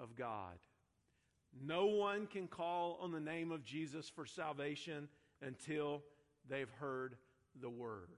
of 0.00 0.14
God. 0.14 0.58
No 1.64 1.86
one 1.86 2.26
can 2.26 2.48
call 2.48 2.98
on 3.00 3.12
the 3.12 3.20
name 3.20 3.50
of 3.50 3.64
Jesus 3.64 4.08
for 4.08 4.26
salvation 4.26 5.08
until 5.42 6.02
they've 6.48 6.70
heard 6.78 7.16
the 7.60 7.70
word, 7.70 8.10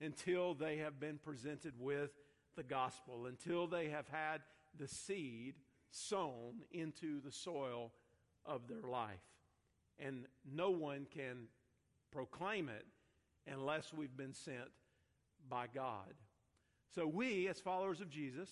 until 0.00 0.54
they 0.54 0.78
have 0.78 1.00
been 1.00 1.18
presented 1.18 1.74
with 1.78 2.10
the 2.56 2.62
gospel, 2.62 3.26
until 3.26 3.66
they 3.66 3.88
have 3.88 4.08
had 4.08 4.40
the 4.78 4.88
seed 4.88 5.54
sown 5.94 6.64
into 6.72 7.20
the 7.20 7.30
soil 7.30 7.92
of 8.44 8.66
their 8.68 8.88
life. 8.88 9.22
And 9.98 10.26
no 10.52 10.70
one 10.70 11.06
can 11.14 11.46
proclaim 12.10 12.68
it 12.68 12.84
unless 13.50 13.92
we've 13.92 14.16
been 14.16 14.34
sent 14.34 14.70
by 15.48 15.66
God. 15.72 16.14
So 16.94 17.06
we, 17.06 17.48
as 17.48 17.60
followers 17.60 18.00
of 18.00 18.10
Jesus, 18.10 18.50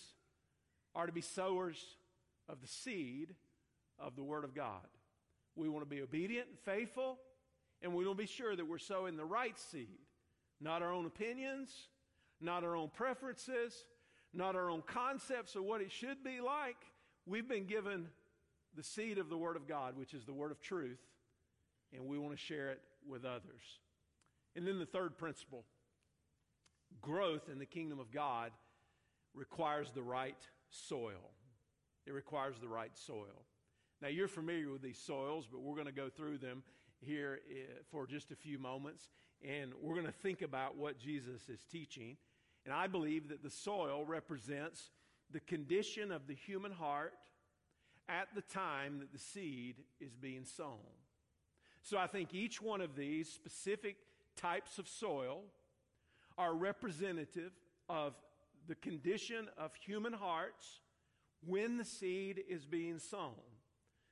are 0.94 1.07
to 1.07 1.12
be 1.12 1.20
sowers 1.20 1.96
of 2.48 2.61
the 2.61 2.68
seed 2.68 3.35
of 3.98 4.14
the 4.14 4.22
Word 4.22 4.44
of 4.44 4.55
God. 4.55 4.87
We 5.57 5.68
want 5.68 5.85
to 5.85 5.90
be 5.94 6.02
obedient 6.02 6.48
and 6.48 6.59
faithful, 6.59 7.18
and 7.83 7.92
we 7.92 8.07
want 8.07 8.18
to 8.18 8.22
be 8.22 8.28
sure 8.28 8.55
that 8.55 8.68
we're 8.68 8.78
sowing 8.78 9.16
the 9.16 9.24
right 9.24 9.59
seed, 9.59 9.98
not 10.61 10.83
our 10.83 10.92
own 10.92 11.07
opinions, 11.07 11.88
not 12.40 12.62
our 12.64 12.76
own 12.76 12.90
preferences, 12.92 13.85
not 14.33 14.57
our 14.57 14.70
own 14.70 14.83
concepts 14.83 15.57
of 15.57 15.64
what 15.64 15.81
it 15.81 15.92
should 15.92 16.22
be 16.24 16.40
like. 16.40 16.76
We've 17.26 17.48
been 17.48 17.66
given 17.66 18.08
the 18.76 18.82
seed 18.82 19.18
of 19.18 19.28
the 19.28 19.37
Word 19.37 19.56
of 19.56 19.68
God, 19.68 19.96
which 19.96 20.14
is 20.14 20.24
the 20.24 20.32
Word 20.32 20.50
of 20.50 20.61
truth, 20.61 21.00
and 21.94 22.06
we 22.06 22.18
want 22.18 22.32
to 22.32 22.38
share 22.38 22.70
it 22.70 22.80
with 23.08 23.24
others. 23.24 23.80
And 24.56 24.66
then 24.66 24.78
the 24.78 24.87
third 24.87 25.16
principle 25.16 25.64
growth 27.00 27.48
in 27.50 27.58
the 27.58 27.66
kingdom 27.66 27.98
of 27.98 28.11
God 28.11 28.50
requires 29.35 29.92
the 29.92 30.02
right 30.02 30.37
soil. 30.70 31.30
It 32.06 32.12
requires 32.12 32.58
the 32.61 32.68
right 32.68 32.96
soil. 32.96 33.46
Now, 34.00 34.08
you're 34.08 34.28
familiar 34.28 34.70
with 34.70 34.82
these 34.82 34.98
soils, 34.98 35.46
but 35.50 35.61
we're 35.62 35.74
going 35.74 35.87
to 35.87 35.92
go 35.92 36.08
through 36.08 36.38
them 36.38 36.64
here 37.00 37.40
eh, 37.50 37.64
for 37.90 38.06
just 38.06 38.32
a 38.32 38.37
few 38.37 38.58
moments, 38.58 39.08
and 39.46 39.72
we're 39.80 39.94
going 39.94 40.06
to 40.06 40.12
think 40.12 40.42
about 40.42 40.76
what 40.76 40.98
Jesus 40.98 41.48
is 41.48 41.61
teaching. 41.70 42.16
And 42.64 42.74
I 42.74 42.88
believe 42.88 43.28
that 43.28 43.42
the 43.42 43.50
soil 43.50 44.04
represents 44.04 44.90
the 45.32 45.40
condition 45.40 46.12
of 46.12 46.26
the 46.26 46.34
human 46.34 46.72
heart 46.72 47.14
at 48.08 48.28
the 48.34 48.42
time 48.42 48.98
that 48.98 49.12
the 49.12 49.18
seed 49.18 49.76
is 50.00 50.14
being 50.14 50.44
sown. 50.44 50.78
So 51.82 51.98
I 51.98 52.06
think 52.06 52.34
each 52.34 52.60
one 52.60 52.80
of 52.80 52.94
these 52.94 53.28
specific 53.28 53.96
types 54.36 54.78
of 54.78 54.88
soil 54.88 55.42
are 56.38 56.54
representative 56.54 57.52
of 57.88 58.14
the 58.68 58.74
condition 58.76 59.48
of 59.58 59.74
human 59.74 60.12
hearts 60.12 60.80
when 61.44 61.76
the 61.76 61.84
seed 61.84 62.42
is 62.48 62.64
being 62.64 62.98
sown. 62.98 63.34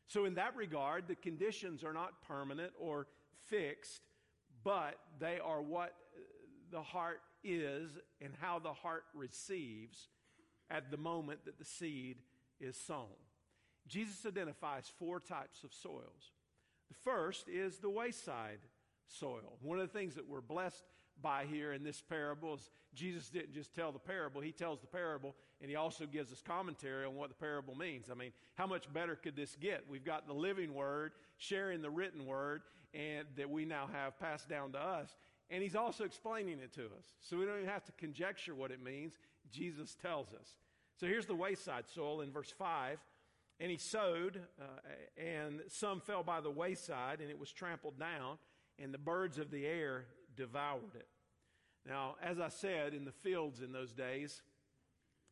So, 0.07 0.25
in 0.25 0.35
that 0.35 0.57
regard, 0.57 1.07
the 1.07 1.15
conditions 1.15 1.85
are 1.85 1.93
not 1.93 2.21
permanent 2.27 2.73
or 2.81 3.07
fixed, 3.49 4.03
but 4.65 4.97
they 5.21 5.39
are 5.39 5.63
what 5.63 5.95
the 6.73 6.83
heart 6.83 7.21
is 7.45 7.91
and 8.21 8.33
how 8.41 8.59
the 8.59 8.73
heart 8.73 9.05
receives 9.15 10.09
at 10.71 10.91
the 10.91 10.97
moment 10.97 11.45
that 11.45 11.59
the 11.59 11.65
seed 11.65 12.17
is 12.61 12.77
sown. 12.77 13.07
Jesus 13.89 14.25
identifies 14.27 14.91
four 14.99 15.19
types 15.19 15.65
of 15.65 15.73
soils. 15.73 16.33
The 16.89 16.97
first 17.03 17.49
is 17.49 17.79
the 17.79 17.91
wayside 17.91 18.61
soil. 19.09 19.59
One 19.63 19.81
of 19.81 19.93
the 19.93 19.99
things 19.99 20.15
that 20.15 20.29
we're 20.29 20.41
blessed 20.41 20.85
by 21.23 21.45
here 21.51 21.73
in 21.73 21.83
this 21.83 22.01
parable 22.01 22.55
is 22.55 22.71
Jesus 22.95 23.29
didn't 23.29 23.53
just 23.53 23.75
tell 23.75 23.93
the 23.93 23.99
parable, 23.99 24.41
he 24.41 24.53
tells 24.53 24.81
the 24.81 24.87
parable 24.87 25.35
and 25.61 25.69
he 25.69 25.77
also 25.77 26.07
gives 26.07 26.33
us 26.33 26.43
commentary 26.47 27.05
on 27.05 27.15
what 27.15 27.29
the 27.29 27.35
parable 27.35 27.75
means. 27.75 28.07
I 28.11 28.15
mean, 28.15 28.33
how 28.55 28.67
much 28.67 28.93
better 28.93 29.15
could 29.17 29.37
this 29.37 29.57
get? 29.61 29.85
We've 29.89 30.05
got 30.05 30.27
the 30.27 30.33
living 30.33 30.75
word 30.75 31.13
sharing 31.37 31.83
the 31.83 31.91
written 31.91 32.27
word 32.27 32.63
and 32.95 33.27
that 33.37 33.51
we 33.51 33.65
now 33.65 33.89
have 33.93 34.19
passed 34.19 34.49
down 34.49 34.73
to 34.73 34.79
us. 34.79 35.15
And 35.51 35.63
he's 35.63 35.75
also 35.75 36.05
explaining 36.05 36.61
it 36.61 36.73
to 36.75 36.85
us. 36.85 37.05
So 37.21 37.37
we 37.37 37.45
don't 37.45 37.57
even 37.57 37.69
have 37.69 37.85
to 37.87 37.93
conjecture 37.93 38.55
what 38.55 38.71
it 38.71 38.83
means. 38.83 39.15
Jesus 39.51 39.97
tells 40.01 40.29
us. 40.33 40.57
So 40.99 41.07
here's 41.07 41.27
the 41.27 41.35
wayside 41.35 41.89
soil 41.89 42.21
in 42.21 42.31
verse 42.31 42.53
5. 42.57 42.99
And 43.59 43.71
he 43.71 43.77
sowed, 43.77 44.41
uh, 44.61 45.23
and 45.23 45.61
some 45.69 46.01
fell 46.01 46.23
by 46.23 46.41
the 46.41 46.51
wayside, 46.51 47.21
and 47.21 47.29
it 47.31 47.39
was 47.39 47.53
trampled 47.53 47.99
down, 47.99 48.39
and 48.79 48.95
the 48.95 48.99
birds 48.99 49.39
of 49.39 49.51
the 49.51 49.67
air 49.67 50.07
devoured 50.35 50.95
it. 50.95 51.09
Now, 51.87 52.17
as 52.23 52.41
I 52.41 52.49
said, 52.49 52.95
in 52.95 53.05
the 53.05 53.13
fields 53.13 53.61
in 53.61 53.73
those 53.73 53.93
days, 53.93 54.41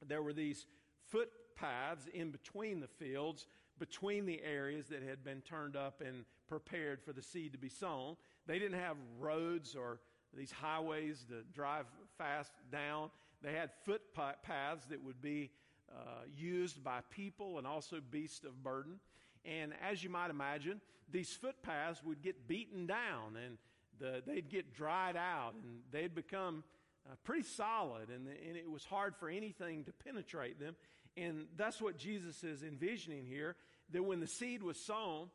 there 0.07 0.23
were 0.23 0.35
these 0.35 0.67
footpaths 1.09 2.07
in 2.13 2.31
between 2.31 2.81
the 2.81 2.87
fields, 2.87 3.47
between 3.79 4.27
the 4.27 4.43
areas 4.43 4.89
that 4.89 5.03
had 5.03 5.25
been 5.25 5.41
turned 5.41 5.77
up 5.77 6.03
and 6.05 6.25
prepared 6.49 7.01
for 7.03 7.13
the 7.13 7.23
seed 7.23 7.53
to 7.53 7.59
be 7.59 7.69
sown. 7.69 8.17
They 8.47 8.59
didn't 8.59 8.79
have 8.81 8.97
roads 9.19 9.75
or 9.75 10.01
these 10.37 10.53
highways 10.53 11.25
to 11.29 11.43
drive 11.55 11.87
fast 12.17 12.53
down. 12.71 13.11
They 13.43 13.53
had 13.53 13.71
footpaths 13.85 14.87
that 14.87 15.03
would 15.05 15.23
be 15.23 15.51
uh, 15.91 16.23
used 16.37 16.83
by 16.83 17.01
people 17.11 17.59
and 17.59 17.67
also 17.67 17.97
beasts 18.11 18.45
of 18.45 18.63
burden. 18.63 19.01
And 19.45 19.73
as 19.89 20.03
you 20.03 20.11
might 20.11 20.31
imagine, 20.31 20.81
these 21.11 21.31
footpaths 21.31 22.03
would 22.05 22.23
get 22.23 22.47
beaten 22.47 22.87
down 22.87 23.37
and 23.43 23.59
the, 23.99 24.23
they'd 24.27 24.49
get 24.49 24.75
dried 24.75 25.17
out 25.17 25.55
and 25.55 25.81
they'd 25.91 26.15
become 26.15 26.65
uh, 27.09 27.15
pretty 27.25 27.43
solid, 27.43 28.11
and, 28.11 28.27
and 28.27 28.57
it 28.57 28.71
was 28.71 28.85
hard 28.85 29.17
for 29.17 29.29
anything 29.29 29.85
to 29.85 29.93
penetrate 30.05 30.61
them. 30.61 30.77
And 31.17 31.47
that's 31.57 31.81
what 31.81 31.97
Jesus 31.97 32.45
is 32.45 32.63
envisioning 32.63 33.25
here 33.27 33.57
that 33.93 34.03
when 34.03 34.21
the 34.21 34.27
seed 34.27 34.63
was 34.63 34.79
sown, 34.79 35.29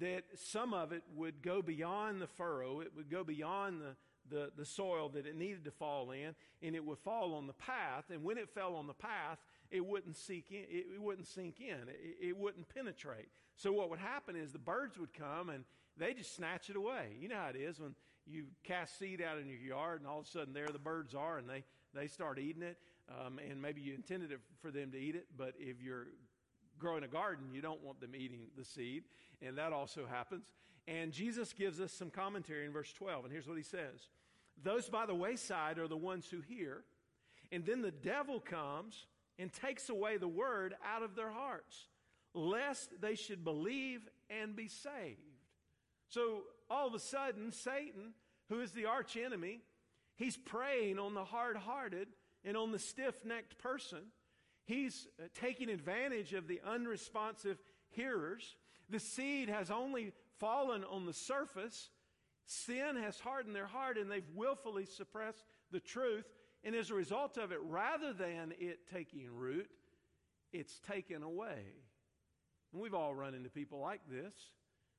that 0.00 0.22
some 0.36 0.72
of 0.72 0.92
it 0.92 1.02
would 1.16 1.42
go 1.42 1.60
beyond 1.60 2.20
the 2.22 2.26
furrow, 2.26 2.80
it 2.80 2.92
would 2.96 3.10
go 3.10 3.24
beyond 3.24 3.80
the, 3.80 3.96
the, 4.30 4.50
the 4.56 4.64
soil 4.64 5.08
that 5.10 5.26
it 5.26 5.36
needed 5.36 5.64
to 5.64 5.70
fall 5.70 6.10
in, 6.10 6.34
and 6.62 6.74
it 6.74 6.84
would 6.84 6.98
fall 6.98 7.34
on 7.34 7.46
the 7.46 7.52
path. 7.52 8.04
And 8.10 8.24
when 8.24 8.38
it 8.38 8.48
fell 8.50 8.74
on 8.74 8.86
the 8.86 8.94
path, 8.94 9.38
it 9.70 9.84
wouldn't 9.84 10.16
sink 10.16 10.46
in. 10.50 10.64
It, 10.68 10.86
it 10.94 11.02
wouldn't 11.02 11.26
sink 11.26 11.60
in. 11.60 11.88
It, 11.88 12.28
it, 12.28 12.36
wouldn't 12.36 12.68
penetrate. 12.74 13.28
So 13.56 13.72
what 13.72 13.90
would 13.90 13.98
happen 13.98 14.36
is 14.36 14.52
the 14.52 14.58
birds 14.58 14.98
would 14.98 15.12
come 15.12 15.50
and 15.50 15.64
they 15.96 16.14
just 16.14 16.34
snatch 16.34 16.70
it 16.70 16.76
away. 16.76 17.16
You 17.18 17.28
know 17.28 17.36
how 17.36 17.48
it 17.48 17.56
is 17.56 17.80
when 17.80 17.94
you 18.26 18.44
cast 18.62 18.98
seed 18.98 19.20
out 19.20 19.38
in 19.38 19.48
your 19.48 19.58
yard, 19.58 20.00
and 20.00 20.08
all 20.08 20.20
of 20.20 20.26
a 20.26 20.28
sudden 20.28 20.52
there 20.52 20.68
the 20.68 20.78
birds 20.78 21.14
are, 21.14 21.38
and 21.38 21.48
they 21.48 21.64
they 21.94 22.06
start 22.06 22.38
eating 22.38 22.62
it. 22.62 22.78
Um, 23.08 23.38
and 23.38 23.60
maybe 23.60 23.80
you 23.80 23.94
intended 23.94 24.32
it 24.32 24.40
for 24.60 24.70
them 24.70 24.90
to 24.92 24.98
eat 24.98 25.14
it, 25.14 25.26
but 25.36 25.54
if 25.58 25.80
you're 25.82 26.08
growing 26.78 27.04
a 27.04 27.08
garden, 27.08 27.46
you 27.52 27.60
don't 27.60 27.82
want 27.82 28.00
them 28.00 28.14
eating 28.14 28.46
the 28.56 28.64
seed, 28.64 29.04
and 29.42 29.58
that 29.58 29.72
also 29.72 30.06
happens. 30.06 30.44
And 30.86 31.12
Jesus 31.12 31.52
gives 31.52 31.80
us 31.80 31.92
some 31.92 32.10
commentary 32.10 32.64
in 32.64 32.72
verse 32.72 32.92
12, 32.92 33.24
and 33.24 33.32
here's 33.32 33.46
what 33.46 33.56
he 33.56 33.62
says 33.62 34.08
Those 34.62 34.88
by 34.88 35.06
the 35.06 35.14
wayside 35.14 35.78
are 35.78 35.88
the 35.88 35.96
ones 35.96 36.26
who 36.30 36.40
hear, 36.40 36.84
and 37.52 37.64
then 37.64 37.82
the 37.82 37.90
devil 37.90 38.40
comes 38.40 39.06
and 39.38 39.52
takes 39.52 39.88
away 39.88 40.16
the 40.16 40.28
word 40.28 40.74
out 40.84 41.02
of 41.02 41.14
their 41.14 41.30
hearts, 41.30 41.88
lest 42.34 43.00
they 43.00 43.14
should 43.14 43.44
believe 43.44 44.08
and 44.30 44.56
be 44.56 44.68
saved. 44.68 45.20
So 46.08 46.42
all 46.70 46.86
of 46.86 46.94
a 46.94 46.98
sudden, 46.98 47.52
Satan, 47.52 48.14
who 48.48 48.60
is 48.60 48.72
the 48.72 48.86
arch 48.86 49.16
enemy, 49.16 49.60
he's 50.16 50.36
preying 50.36 50.98
on 50.98 51.14
the 51.14 51.24
hard 51.24 51.56
hearted 51.56 52.08
and 52.44 52.56
on 52.56 52.72
the 52.72 52.78
stiff 52.78 53.24
necked 53.24 53.58
person. 53.58 54.00
He's 54.68 55.08
uh, 55.18 55.28
taking 55.34 55.70
advantage 55.70 56.34
of 56.34 56.46
the 56.46 56.60
unresponsive 56.62 57.56
hearers. 57.88 58.54
The 58.90 59.00
seed 59.00 59.48
has 59.48 59.70
only 59.70 60.12
fallen 60.38 60.84
on 60.84 61.06
the 61.06 61.14
surface. 61.14 61.88
Sin 62.44 62.96
has 63.02 63.18
hardened 63.18 63.56
their 63.56 63.66
heart 63.66 63.96
and 63.96 64.10
they've 64.10 64.28
willfully 64.34 64.84
suppressed 64.84 65.42
the 65.72 65.80
truth. 65.80 66.26
And 66.64 66.74
as 66.74 66.90
a 66.90 66.94
result 66.94 67.38
of 67.38 67.50
it, 67.50 67.60
rather 67.62 68.12
than 68.12 68.52
it 68.58 68.80
taking 68.92 69.34
root, 69.34 69.70
it's 70.52 70.78
taken 70.80 71.22
away. 71.22 71.72
And 72.74 72.82
we've 72.82 72.94
all 72.94 73.14
run 73.14 73.32
into 73.32 73.48
people 73.48 73.80
like 73.80 74.02
this. 74.10 74.34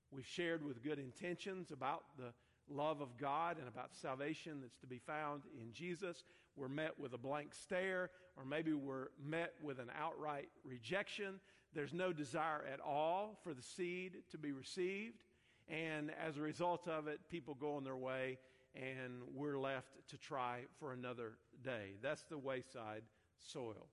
We've 0.10 0.26
shared 0.26 0.66
with 0.66 0.82
good 0.82 0.98
intentions 0.98 1.70
about 1.70 2.06
the 2.18 2.34
love 2.68 3.02
of 3.02 3.18
God 3.18 3.58
and 3.60 3.68
about 3.68 3.94
salvation 3.94 4.62
that's 4.62 4.80
to 4.80 4.88
be 4.88 4.98
found 4.98 5.44
in 5.62 5.74
Jesus. 5.74 6.24
We're 6.56 6.70
met 6.70 7.00
with 7.00 7.14
a 7.14 7.18
blank 7.18 7.54
stare, 7.54 8.10
or 8.38 8.46
maybe 8.46 8.74
we're 8.74 9.08
met 9.24 9.54
with 9.62 9.80
an 9.80 9.92
outright 10.00 10.50
rejection. 10.66 11.40
There's 11.74 11.94
no 11.94 12.12
desire 12.12 12.66
at 12.72 12.80
all 12.80 13.38
for 13.44 13.54
the 13.54 13.62
seed 13.62 14.18
to 14.32 14.38
be 14.38 14.52
received. 14.52 15.24
And 15.68 16.12
as 16.26 16.38
a 16.38 16.42
result 16.42 16.88
of 16.88 17.08
it, 17.08 17.20
people 17.30 17.54
go 17.54 17.76
on 17.76 17.84
their 17.84 17.98
way 17.98 18.40
and 18.76 19.22
we're 19.34 19.58
left 19.58 20.08
to 20.10 20.18
try 20.18 20.62
for 20.80 20.94
another 20.94 21.34
day. 21.64 21.94
That's 22.02 22.24
the 22.24 22.38
wayside 22.38 23.04
soil. 23.38 23.88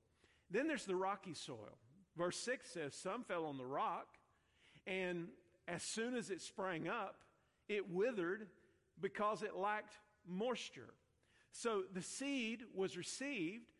Then 0.51 0.69
there's 0.69 0.85
the 0.85 0.97
rocky 0.97 1.35
soil. 1.35 1.79
Verse 2.17 2.39
6 2.39 2.71
says, 2.71 2.95
Some 2.95 3.25
fell 3.25 3.45
on 3.45 3.59
the 3.59 3.67
rock, 3.67 4.07
and 4.87 5.29
as 5.69 5.83
soon 5.83 6.15
as 6.15 6.31
it 6.31 6.41
sprang 6.41 6.89
up, 6.89 7.17
it 7.69 7.91
withered 7.91 8.47
because 9.01 9.43
it 9.43 9.57
lacked 9.57 9.95
moisture. 10.27 10.95
So 11.59 11.85
the 11.91 12.03
seed 12.03 12.65
was 12.75 12.99
received, 12.99 13.73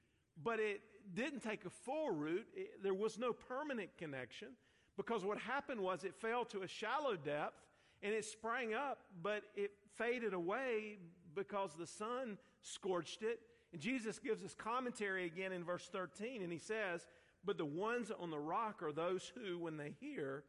but 0.43 0.59
it 0.59 0.81
didn't 1.13 1.41
take 1.41 1.67
a 1.67 1.71
full 1.71 2.11
root. 2.11 2.47
It, 2.55 2.83
there 2.83 2.95
was 2.95 3.19
no 3.19 3.35
permanent 3.35 3.91
connection 3.99 4.49
because 4.97 5.27
what 5.27 5.37
happened 5.37 5.83
was 5.83 6.03
it 6.03 6.15
fell 6.15 6.47
to 6.47 6.63
a 6.63 6.69
shallow 6.69 7.17
depth 7.17 7.61
and 8.03 8.15
it 8.15 8.25
sprang 8.25 8.73
up, 8.73 9.01
but 9.23 9.43
it 9.55 9.73
faded 9.95 10.33
away 10.33 10.97
because 11.35 11.73
the 11.79 11.87
sun 11.87 12.39
scorched 12.63 13.23
it. 13.23 13.41
And 13.75 13.81
Jesus 13.81 14.19
gives 14.19 14.43
us 14.43 14.55
commentary 14.55 15.27
again 15.27 15.53
in 15.53 15.63
verse 15.63 15.87
13, 15.93 16.43
and 16.43 16.51
he 16.51 16.59
says, 16.59 17.07
But 17.45 17.59
the 17.59 17.67
ones 17.67 18.11
on 18.19 18.31
the 18.31 18.39
rock 18.39 18.83
are 18.83 18.93
those 18.93 19.31
who, 19.35 19.59
when 19.59 19.77
they 19.77 19.93
hear, 20.01 20.45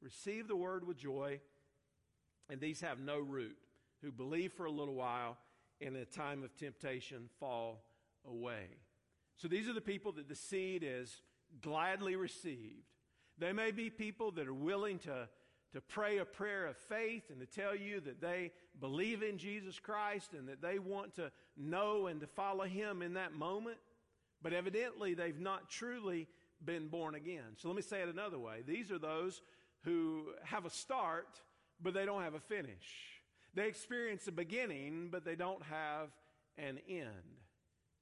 receive 0.00 0.48
the 0.48 0.56
word 0.56 0.86
with 0.86 0.96
joy, 0.96 1.40
and 2.48 2.58
these 2.58 2.80
have 2.80 3.00
no 3.00 3.18
root, 3.18 3.56
who 4.02 4.10
believe 4.10 4.52
for 4.52 4.64
a 4.64 4.70
little 4.70 4.94
while, 4.94 5.36
in 5.80 5.96
a 5.96 6.04
time 6.04 6.42
of 6.42 6.54
temptation 6.56 7.28
fall 7.38 7.82
away. 8.26 8.66
So 9.36 9.48
these 9.48 9.68
are 9.68 9.72
the 9.72 9.80
people 9.80 10.12
that 10.12 10.28
the 10.28 10.36
seed 10.36 10.84
is 10.86 11.22
gladly 11.62 12.16
received. 12.16 12.84
They 13.38 13.52
may 13.52 13.70
be 13.70 13.88
people 13.88 14.32
that 14.32 14.46
are 14.46 14.54
willing 14.54 14.98
to, 15.00 15.28
to 15.72 15.80
pray 15.80 16.18
a 16.18 16.24
prayer 16.24 16.66
of 16.66 16.76
faith 16.76 17.24
and 17.30 17.40
to 17.40 17.46
tell 17.46 17.74
you 17.74 18.00
that 18.00 18.20
they 18.20 18.52
believe 18.78 19.22
in 19.22 19.38
Jesus 19.38 19.78
Christ 19.78 20.34
and 20.34 20.48
that 20.48 20.60
they 20.60 20.78
want 20.78 21.14
to 21.16 21.32
know 21.56 22.06
and 22.06 22.20
to 22.20 22.26
follow 22.26 22.64
Him 22.64 23.00
in 23.00 23.14
that 23.14 23.32
moment. 23.32 23.78
But 24.42 24.52
evidently, 24.52 25.14
they've 25.14 25.40
not 25.40 25.70
truly 25.70 26.28
been 26.62 26.88
born 26.88 27.14
again. 27.14 27.56
So 27.56 27.68
let 27.68 27.76
me 27.76 27.82
say 27.82 28.02
it 28.02 28.08
another 28.08 28.38
way. 28.38 28.62
These 28.66 28.92
are 28.92 28.98
those 28.98 29.40
who 29.84 30.26
have 30.44 30.66
a 30.66 30.70
start, 30.70 31.40
but 31.82 31.94
they 31.94 32.04
don't 32.04 32.22
have 32.22 32.34
a 32.34 32.40
finish. 32.40 33.19
They 33.54 33.66
experience 33.66 34.26
a 34.28 34.32
beginning, 34.32 35.08
but 35.10 35.24
they 35.24 35.34
don't 35.34 35.62
have 35.64 36.10
an 36.56 36.78
end. 36.88 37.36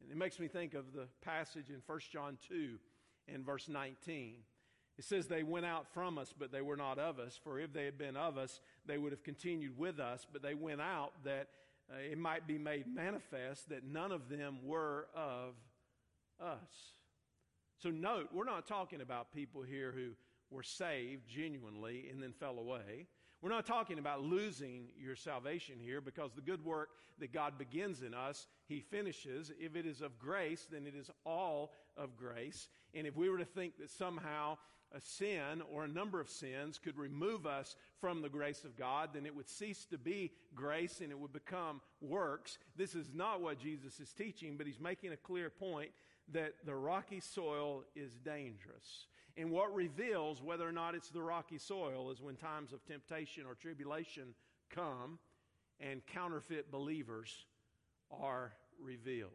And 0.03 0.11
it 0.11 0.17
makes 0.17 0.39
me 0.39 0.49
think 0.49 0.75
of 0.75 0.93
the 0.93 1.09
passage 1.23 1.71
in 1.71 1.83
1 1.87 2.01
John 2.13 2.39
2 2.49 2.79
and 3.33 3.45
verse 3.45 3.69
19. 3.69 4.37
It 4.99 5.05
says, 5.05 5.27
They 5.27 5.43
went 5.43 5.67
out 5.67 5.87
from 5.93 6.19
us, 6.19 6.35
but 6.37 6.53
they 6.53 6.61
were 6.61 6.77
not 6.77 6.99
of 6.99 7.19
us. 7.19 7.39
For 7.43 7.59
if 7.61 7.73
they 7.73 7.85
had 7.85 7.99
been 7.99 8.17
of 8.17 8.37
us, 8.37 8.61
they 8.87 8.99
would 8.99 9.13
have 9.13 9.23
continued 9.23 9.79
with 9.79 10.01
us. 10.01 10.27
But 10.31 10.43
they 10.43 10.55
went 10.55 10.81
out 10.81 11.13
that 11.25 11.49
uh, 11.91 11.99
it 11.99 12.19
might 12.19 12.47
be 12.47 12.59
made 12.59 12.87
manifest 12.87 13.69
that 13.71 13.85
none 13.85 14.13
of 14.13 14.29
them 14.29 14.59
were 14.65 15.07
of 15.15 15.55
us. 16.41 16.93
So 17.83 17.91
note, 17.91 18.29
we're 18.35 18.45
not 18.45 18.67
talking 18.67 19.01
about 19.01 19.33
people 19.33 19.63
here 19.63 19.93
who 19.93 20.11
were 20.51 20.65
saved 20.65 21.29
genuinely 21.29 22.09
and 22.11 22.23
then 22.23 22.33
fell 22.33 22.59
away. 22.59 23.07
We're 23.41 23.51
not 23.51 23.67
talking 23.67 23.99
about 23.99 24.23
losing 24.23 24.89
your 24.99 25.15
salvation 25.15 25.77
here 25.81 26.01
because 26.01 26.33
the 26.33 26.41
good 26.41 26.65
work 26.65 26.89
that 27.21 27.33
God 27.33 27.57
begins 27.57 28.03
in 28.03 28.13
us, 28.13 28.49
He 28.67 28.81
finishes. 28.81 29.53
If 29.61 29.77
it 29.77 29.87
is 29.87 30.01
of 30.01 30.19
grace, 30.19 30.67
then 30.71 30.87
it 30.87 30.95
is 30.97 31.11
all 31.25 31.73
of 31.97 32.17
grace. 32.17 32.69
And 32.95 33.07
if 33.07 33.17
we 33.17 33.29
were 33.29 33.39
to 33.39 33.45
think 33.45 33.79
that 33.79 33.91
somehow 33.91 34.59
a 34.93 35.01
sin 35.01 35.63
or 35.73 35.85
a 35.85 35.89
number 35.89 36.21
of 36.21 36.29
sins 36.29 36.79
could 36.79 36.97
remove 36.97 37.47
us 37.47 37.77
from 38.01 38.23
the 38.23 38.29
grace 38.29 38.65
of 38.65 38.77
God, 38.77 39.11
then 39.13 39.27
it 39.27 39.37
would 39.37 39.49
cease 39.49 39.85
to 39.87 39.99
be 39.99 40.33
grace 40.55 41.01
and 41.01 41.13
it 41.13 41.19
would 41.19 41.33
become 41.33 41.81
works. 42.01 42.59
This 42.77 42.95
is 42.95 43.11
not 43.15 43.41
what 43.41 43.61
Jesus 43.61 44.01
is 44.01 44.13
teaching, 44.13 44.57
but 44.57 44.67
He's 44.67 44.81
making 44.81 45.13
a 45.13 45.17
clear 45.17 45.51
point 45.51 45.91
that 46.33 46.55
the 46.65 46.75
rocky 46.75 47.21
soil 47.21 47.85
is 47.95 48.15
dangerous. 48.15 49.07
And 49.39 49.53
what 49.53 49.73
reveals 49.73 50.43
whether 50.43 50.69
or 50.69 50.73
not 50.73 50.97
it's 50.97 51.11
the 51.11 51.23
rocky 51.23 51.59
soil 51.59 52.11
is 52.11 52.21
when 52.21 52.35
times 52.35 52.73
of 52.73 52.85
temptation 52.85 53.45
or 53.47 53.55
tribulation 53.55 54.35
come 54.69 55.21
and 55.79 56.05
counterfeit 56.07 56.73
believers 56.73 57.47
are 58.11 58.53
revealed. 58.83 59.31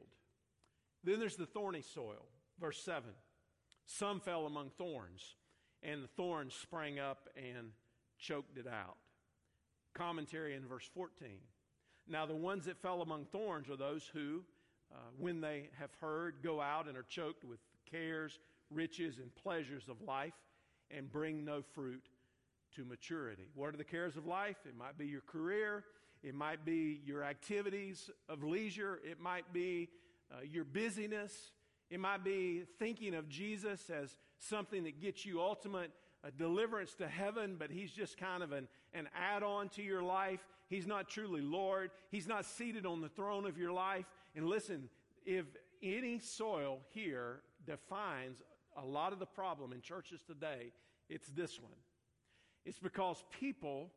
Then 1.06 1.20
there's 1.20 1.38
the 1.38 1.46
thorny 1.46 1.82
soil. 1.82 2.26
Verse 2.60 2.84
7 2.84 3.12
Some 3.86 4.20
fell 4.20 4.46
among 4.46 4.72
thorns, 4.72 5.36
and 5.82 6.04
the 6.04 6.08
thorns 6.08 6.54
sprang 6.54 7.00
up 7.00 7.30
and 7.38 7.72
choked 8.20 8.58
it 8.58 8.68
out. 8.68 8.98
Commentary 9.94 10.54
in 10.54 10.68
verse 10.68 10.89
14. 10.94 11.30
Now, 12.10 12.26
the 12.26 12.36
ones 12.36 12.66
that 12.66 12.82
fell 12.82 13.02
among 13.02 13.26
thorns 13.26 13.70
are 13.70 13.78
those 13.78 14.06
who, 14.13 14.44
uh, 14.94 14.98
when 15.18 15.39
they 15.39 15.70
have 15.80 15.92
heard, 16.02 16.44
go 16.44 16.60
out 16.60 16.89
and 16.89 16.98
are 16.98 17.06
choked 17.08 17.46
with 17.46 17.60
cares, 17.89 18.39
riches, 18.74 19.18
and 19.18 19.34
pleasures 19.36 19.84
of 19.90 20.02
life 20.08 20.34
and 20.92 21.12
bring 21.12 21.46
no 21.46 21.62
fruit 21.74 22.04
to 22.76 22.86
maturity. 22.86 23.48
What 23.56 23.74
are 23.74 23.78
the 23.78 23.84
cares 23.84 24.18
of 24.18 24.26
life? 24.26 24.58
It 24.66 24.76
might 24.76 24.98
be 24.98 25.06
your 25.06 25.22
career, 25.22 25.84
it 26.24 26.34
might 26.34 26.66
be 26.66 27.02
your 27.06 27.24
activities 27.24 28.10
of 28.30 28.44
leisure, 28.44 29.00
it 29.04 29.20
might 29.20 29.52
be 29.54 29.90
uh, 30.32 30.42
your 30.50 30.64
busyness, 30.64 31.52
it 31.90 32.00
might 32.00 32.24
be 32.24 32.64
thinking 32.80 33.14
of 33.14 33.30
Jesus 33.30 33.90
as 33.90 34.18
something 34.40 34.84
that 34.84 35.02
gets 35.02 35.26
you 35.26 35.42
ultimate 35.42 35.92
uh, 36.24 36.30
deliverance 36.38 36.94
to 36.96 37.08
heaven, 37.08 37.56
but 37.60 37.70
he's 37.70 37.92
just 37.92 38.18
kind 38.18 38.42
of 38.42 38.52
an, 38.52 38.68
an 38.94 39.10
add 39.16 39.44
on 39.44 39.70
to 39.70 39.84
your 39.84 40.02
life. 40.02 40.46
He's 40.70 40.88
not 40.88 41.10
truly 41.10 41.42
Lord. 41.42 41.92
He's 42.10 42.28
not 42.28 42.46
seated 42.46 42.86
on 42.86 43.02
the 43.02 43.10
throne 43.10 43.46
of 43.46 43.58
your 43.58 43.72
life. 43.72 44.06
And 44.36 44.48
listen, 44.48 44.90
if 45.26 45.46
any 45.84 46.20
soil 46.20 46.80
here 46.94 47.42
defines 47.68 48.42
a 48.78 48.86
lot 48.86 49.14
of 49.14 49.20
the 49.20 49.26
problem 49.26 49.74
in 49.74 49.82
churches 49.82 50.22
today, 50.26 50.72
it's 51.10 51.28
this 51.30 51.60
one. 51.60 51.72
It's 52.66 52.80
because 52.80 53.24
people 53.40 53.92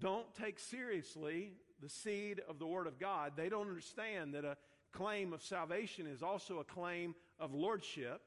don't 0.00 0.32
take 0.34 0.58
seriously 0.58 1.52
the 1.80 1.88
seed 1.88 2.40
of 2.48 2.58
the 2.58 2.66
Word 2.66 2.86
of 2.86 2.98
God. 2.98 3.32
They 3.36 3.48
don't 3.48 3.68
understand 3.68 4.34
that 4.34 4.44
a 4.44 4.56
claim 4.92 5.32
of 5.32 5.42
salvation 5.42 6.06
is 6.06 6.22
also 6.22 6.58
a 6.58 6.64
claim 6.64 7.14
of 7.38 7.54
lordship. 7.54 8.22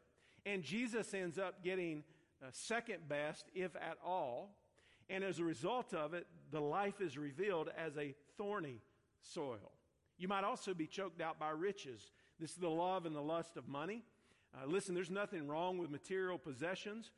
And 0.46 0.64
Jesus 0.64 1.14
ends 1.14 1.38
up 1.38 1.64
getting 1.64 2.04
uh, 2.42 2.48
second 2.52 3.10
best, 3.10 3.46
if 3.54 3.76
at 3.76 3.98
all. 4.06 4.56
And 5.10 5.24
as 5.24 5.40
a 5.40 5.44
result 5.44 5.94
of 5.94 6.14
it, 6.14 6.28
the 6.52 6.60
life 6.60 7.02
is 7.02 7.18
revealed 7.18 7.70
as 7.78 7.98
a 7.98 8.14
thorny 8.38 8.82
soil. 9.22 9.72
You 10.18 10.28
might 10.28 10.44
also 10.44 10.74
be 10.74 10.88
choked 10.88 11.22
out 11.22 11.40
by 11.40 11.50
riches. 11.50 12.12
This 12.40 12.52
is 12.52 12.58
the 12.58 12.70
love 12.70 13.06
and 13.06 13.16
the 13.16 13.22
lust 13.22 13.58
of 13.58 13.68
money. 13.68 14.04
Uh, 14.58 14.66
listen, 14.66 14.96
there's 14.96 15.12
nothing 15.12 15.48
wrong 15.48 15.78
with 15.78 15.90
material 15.90 16.38
possessions. 16.38 17.12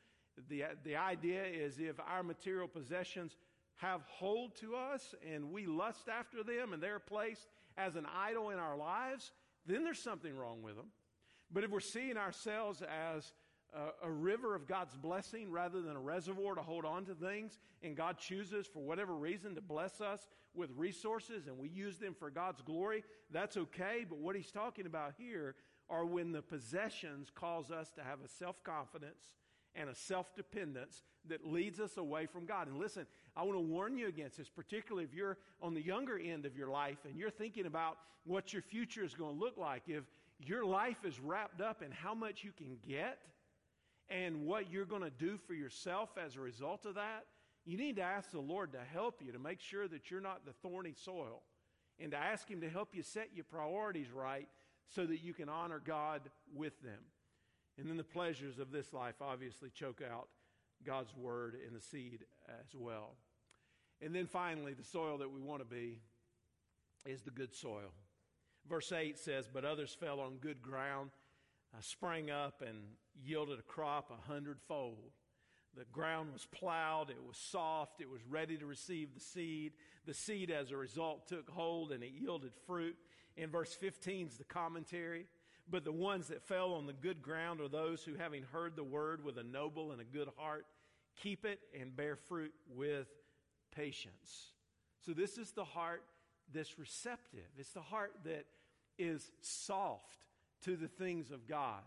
The, 0.49 0.65
the 0.84 0.95
idea 0.95 1.43
is 1.43 1.80
if 1.80 1.99
our 1.99 2.23
material 2.23 2.67
possessions 2.67 3.36
have 3.78 4.02
hold 4.08 4.56
to 4.58 4.75
us 4.75 5.15
and 5.34 5.52
we 5.52 5.65
lust 5.65 6.10
after 6.10 6.43
them 6.43 6.73
and 6.73 6.84
they're 6.84 6.99
placed 6.99 7.47
as 7.78 7.95
an 7.95 8.06
idol 8.13 8.49
in 8.49 8.60
our 8.60 8.75
lives, 8.75 9.32
then 9.65 9.84
there's 9.84 10.02
something 10.02 10.36
wrong 10.36 10.62
with 10.62 10.75
them. 10.75 10.88
But 11.52 11.63
if 11.63 11.71
we're 11.71 11.80
seeing 11.80 12.17
ourselves 12.17 12.82
as 12.82 13.32
a, 13.73 14.08
a, 14.08 14.12
river 14.12 14.56
of 14.56 14.67
God's 14.67 14.95
blessing 14.95 15.52
rather 15.52 15.82
than 15.82 15.95
a 15.95 15.99
reservoir 15.99 16.56
to 16.56 16.62
hold 16.62 16.86
on 16.86 17.06
to 17.06 17.13
things, 17.13 17.58
and 17.82 17.95
God 17.95 18.17
chooses 18.17 18.67
for 18.67 18.80
whatever 18.80 19.15
reason 19.15 19.56
to 19.56 19.62
bless 19.62 20.02
us 20.02 20.28
with 20.54 20.71
resources 20.75 21.47
and 21.47 21.58
we 21.58 21.69
use 21.69 21.97
them 21.97 22.15
for 22.17 22.30
God's 22.30 22.62
glory, 22.62 23.04
that's 23.32 23.58
okay. 23.58 24.06
But 24.08 24.19
what 24.19 24.36
he's 24.36 24.52
talking 24.52 24.86
about 24.86 25.13
here 25.17 25.56
are 25.89 26.06
when 26.06 26.32
the 26.32 26.41
possessions 26.41 27.30
cause 27.34 27.71
us 27.71 27.89
to 27.91 28.04
have 28.04 28.19
a 28.23 28.28
self 28.28 28.63
confidence 28.63 29.34
and 29.75 29.89
a 29.89 29.95
self 29.95 30.36
dependence 30.36 31.04
that 31.28 31.45
leads 31.45 31.80
us 31.80 31.97
away 31.97 32.25
from 32.25 32.45
God. 32.45 32.67
And 32.67 32.80
listen, 32.80 33.06
I 33.36 33.43
want 33.43 33.56
to 33.56 33.62
warn 33.62 33.97
you 33.97 34.08
against 34.08 34.38
this, 34.38 34.49
particularly 34.49 35.06
if 35.06 35.13
you're 35.13 35.38
on 35.62 35.73
the 35.73 35.82
younger 35.82 36.17
end 36.17 36.45
of 36.45 36.58
your 36.58 36.69
life 36.69 36.99
and 37.06 37.17
you're 37.17 37.30
thinking 37.30 37.65
about 37.65 37.97
what 38.25 38.54
your 38.54 38.62
future 38.62 39.04
is 39.04 39.13
going 39.13 39.38
to 39.38 39.39
look 39.39 39.58
like. 39.58 39.84
If 39.88 40.04
your 40.39 40.65
life 40.65 41.04
is 41.06 41.19
wrapped 41.19 41.62
up 41.62 41.82
in 41.82 41.91
how 41.91 42.13
much 42.13 42.43
you 42.43 42.52
can 42.52 42.78
get 42.88 43.19
and 44.10 44.45
what 44.45 44.71
you're 44.71 44.86
going 44.86 45.04
to 45.04 45.10
do 45.10 45.38
for 45.38 45.54
yourself 45.54 46.10
as 46.23 46.36
a 46.36 46.39
result 46.39 46.86
of 46.86 46.95
that, 46.95 47.25
you 47.65 47.78
need 47.78 47.97
to 47.97 48.02
ask 48.02 48.32
the 48.32 48.39
Lord 48.39 48.71
to 48.73 48.80
help 48.93 49.21
you 49.23 49.32
to 49.32 49.39
make 49.39 49.60
sure 49.60 49.88
that 49.88 50.10
you're 50.10 50.21
not 50.21 50.45
the 50.45 50.54
thorny 50.54 50.93
soil 50.93 51.41
and 51.99 52.12
to 52.12 52.17
ask 52.17 52.49
Him 52.49 52.62
to 52.62 52.69
help 52.69 52.95
you 52.95 53.04
set 53.04 53.30
your 53.36 53.43
priorities 53.43 54.12
right 54.12 54.47
so 54.89 55.06
that 55.06 55.23
you 55.23 55.34
can 55.34 55.49
honor 55.49 55.82
God 55.84 56.21
with 56.54 56.82
them. 56.82 56.99
And 57.78 57.89
then 57.89 57.97
the 57.97 58.04
pleasures 58.04 58.60
of 58.60 58.71
this 58.71 58.93
life 58.93 59.15
obviously 59.21 59.69
choke 59.69 60.02
out 60.02 60.28
God's 60.86 61.15
word 61.15 61.56
and 61.65 61.75
the 61.75 61.82
seed 61.82 62.25
as 62.47 62.75
well. 62.75 63.15
And 64.02 64.15
then 64.15 64.28
finally, 64.28 64.73
the 64.73 64.84
soil 64.84 65.17
that 65.19 65.32
we 65.32 65.41
want 65.41 65.62
to 65.62 65.65
be 65.65 65.99
is 67.06 67.21
the 67.21 67.32
good 67.32 67.54
soil. 67.54 67.93
Verse 68.67 68.91
8 68.91 69.17
says, 69.17 69.49
But 69.52 69.65
others 69.65 69.95
fell 69.97 70.19
on 70.19 70.38
good 70.38 70.62
ground, 70.62 71.12
uh, 71.73 71.82
sprang 71.82 72.30
up, 72.30 72.62
and 72.65 72.78
yielded 73.21 73.60
a 73.60 73.63
crop 73.63 74.12
a 74.12 74.32
hundredfold. 74.32 75.12
The 75.78 75.86
ground 75.91 76.34
was 76.34 76.47
plowed, 76.52 77.10
it 77.10 77.23
was 77.25 77.38
soft, 77.38 78.02
it 78.02 78.10
was 78.10 78.21
ready 78.28 78.58
to 78.58 78.65
receive 78.65 79.13
the 79.13 79.19
seed. 79.19 79.73
The 80.06 80.13
seed, 80.13 80.49
as 80.49 80.71
a 80.71 80.78
result, 80.78 81.28
took 81.28 81.49
hold 81.49 81.91
and 81.91 82.04
it 82.04 82.12
yielded 82.12 82.54
fruit. 82.65 82.95
In 83.39 83.49
verse 83.49 83.73
15 83.73 84.28
is 84.28 84.38
the 84.38 84.43
commentary. 84.43 85.25
But 85.71 85.86
the 85.86 85.91
ones 85.91 86.28
that 86.28 86.41
fell 86.41 86.73
on 86.73 86.88
the 86.88 86.93
good 86.93 87.21
ground 87.21 87.62
are 87.62 87.67
those 87.67 88.04
who, 88.04 88.15
having 88.15 88.43
heard 88.52 88.75
the 88.75 88.84
word 88.84 89.23
with 89.23 89.38
a 89.38 89.43
noble 89.43 89.91
and 89.91 90.02
a 90.02 90.06
good 90.06 90.28
heart, 90.36 90.65
keep 91.15 91.45
it 91.45 91.60
and 91.80 91.95
bear 91.95 92.15
fruit 92.15 92.54
with 92.75 93.08
patience. 93.75 94.54
So, 95.06 95.13
this 95.13 95.38
is 95.38 95.52
the 95.52 95.63
heart 95.63 96.04
that's 96.54 96.80
receptive. 96.80 97.47
It's 97.58 97.71
the 97.71 97.82
heart 97.82 98.13
that 98.25 98.45
is 98.97 99.32
soft 99.41 100.25
to 100.63 100.75
the 100.75 100.88
things 100.88 101.32
of 101.32 101.47
God. 101.47 101.84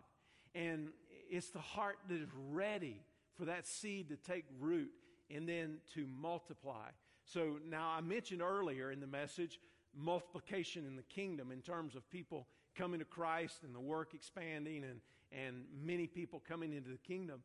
And 0.55 0.88
it's 1.29 1.51
the 1.51 1.59
heart 1.59 1.97
that 2.09 2.21
is 2.21 2.29
ready 2.51 3.01
for 3.37 3.47
that 3.47 3.67
seed 3.67 4.09
to 4.11 4.17
take 4.17 4.45
root 4.61 4.91
and 5.29 5.49
then 5.49 5.79
to 5.95 6.07
multiply. 6.21 6.88
So, 7.25 7.59
now 7.69 7.93
I 7.97 8.01
mentioned 8.01 8.43
earlier 8.43 8.93
in 8.93 9.01
the 9.01 9.07
message 9.09 9.59
multiplication 9.96 10.87
in 10.87 10.96
the 10.96 11.02
kingdom 11.02 11.50
in 11.50 11.61
terms 11.61 11.94
of 11.94 12.09
people 12.11 12.46
coming 12.76 13.00
to 13.00 13.05
Christ 13.05 13.59
and 13.64 13.74
the 13.74 13.81
work 13.81 14.14
expanding 14.14 14.85
and, 14.85 15.00
and 15.33 15.64
many 15.85 16.07
people 16.07 16.42
coming 16.46 16.72
into 16.72 16.90
the 16.90 16.98
kingdom. 16.98 17.42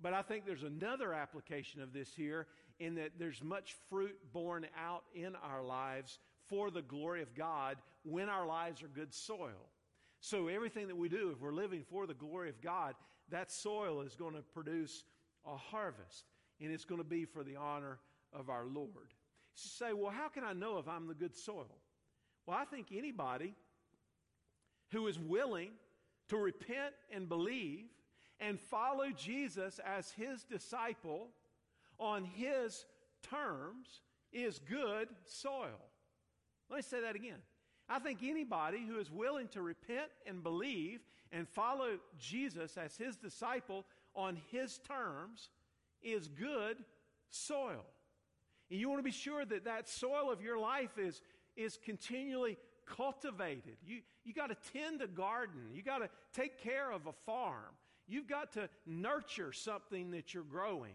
But 0.00 0.14
I 0.14 0.22
think 0.22 0.46
there's 0.46 0.62
another 0.62 1.12
application 1.12 1.82
of 1.82 1.92
this 1.92 2.14
here 2.14 2.46
in 2.78 2.94
that 2.94 3.12
there's 3.18 3.42
much 3.42 3.76
fruit 3.90 4.16
borne 4.32 4.66
out 4.78 5.02
in 5.14 5.34
our 5.36 5.62
lives 5.62 6.18
for 6.46 6.70
the 6.70 6.82
glory 6.82 7.22
of 7.22 7.34
God 7.34 7.78
when 8.04 8.28
our 8.28 8.46
lives 8.46 8.82
are 8.82 8.88
good 8.88 9.12
soil. 9.12 9.68
So 10.20 10.48
everything 10.48 10.88
that 10.88 10.96
we 10.96 11.08
do, 11.08 11.30
if 11.34 11.40
we're 11.40 11.52
living 11.52 11.84
for 11.90 12.06
the 12.06 12.14
glory 12.14 12.48
of 12.48 12.60
God, 12.60 12.94
that 13.30 13.50
soil 13.50 14.00
is 14.00 14.14
going 14.14 14.34
to 14.34 14.42
produce 14.42 15.04
a 15.46 15.56
harvest, 15.56 16.24
and 16.60 16.72
it's 16.72 16.84
going 16.84 17.00
to 17.00 17.06
be 17.06 17.24
for 17.24 17.44
the 17.44 17.56
honor 17.56 17.98
of 18.32 18.48
our 18.50 18.66
Lord. 18.66 19.12
Say, 19.54 19.92
well, 19.92 20.10
how 20.10 20.28
can 20.28 20.44
I 20.44 20.52
know 20.52 20.78
if 20.78 20.88
I'm 20.88 21.08
the 21.08 21.14
good 21.14 21.36
soil? 21.36 21.76
Well, 22.48 22.56
I 22.58 22.64
think 22.64 22.86
anybody 22.96 23.52
who 24.90 25.06
is 25.06 25.18
willing 25.18 25.68
to 26.30 26.38
repent 26.38 26.94
and 27.12 27.28
believe 27.28 27.84
and 28.40 28.58
follow 28.58 29.10
Jesus 29.14 29.78
as 29.84 30.12
his 30.12 30.44
disciple 30.44 31.28
on 31.98 32.24
his 32.24 32.86
terms 33.22 34.00
is 34.32 34.60
good 34.60 35.08
soil. 35.26 35.78
Let 36.70 36.76
me 36.76 36.82
say 36.82 37.02
that 37.02 37.16
again. 37.16 37.36
I 37.86 37.98
think 37.98 38.20
anybody 38.22 38.82
who 38.88 38.98
is 38.98 39.10
willing 39.10 39.48
to 39.48 39.60
repent 39.60 40.08
and 40.26 40.42
believe 40.42 41.00
and 41.30 41.46
follow 41.46 41.98
Jesus 42.18 42.78
as 42.78 42.96
his 42.96 43.16
disciple 43.16 43.84
on 44.14 44.38
his 44.50 44.78
terms 44.88 45.50
is 46.02 46.28
good 46.28 46.78
soil. 47.28 47.84
And 48.70 48.80
you 48.80 48.88
want 48.88 49.00
to 49.00 49.04
be 49.04 49.10
sure 49.10 49.44
that 49.44 49.64
that 49.64 49.86
soil 49.86 50.30
of 50.30 50.42
your 50.42 50.58
life 50.58 50.96
is, 50.98 51.20
is 51.58 51.78
continually 51.84 52.56
cultivated. 52.86 53.76
You, 53.84 53.98
you 54.24 54.32
got 54.32 54.48
to 54.48 54.56
tend 54.72 55.02
a 55.02 55.06
garden. 55.06 55.60
You 55.74 55.82
got 55.82 55.98
to 55.98 56.08
take 56.32 56.62
care 56.62 56.90
of 56.90 57.06
a 57.06 57.12
farm. 57.26 57.74
You've 58.06 58.28
got 58.28 58.52
to 58.52 58.70
nurture 58.86 59.52
something 59.52 60.12
that 60.12 60.32
you're 60.32 60.44
growing. 60.44 60.94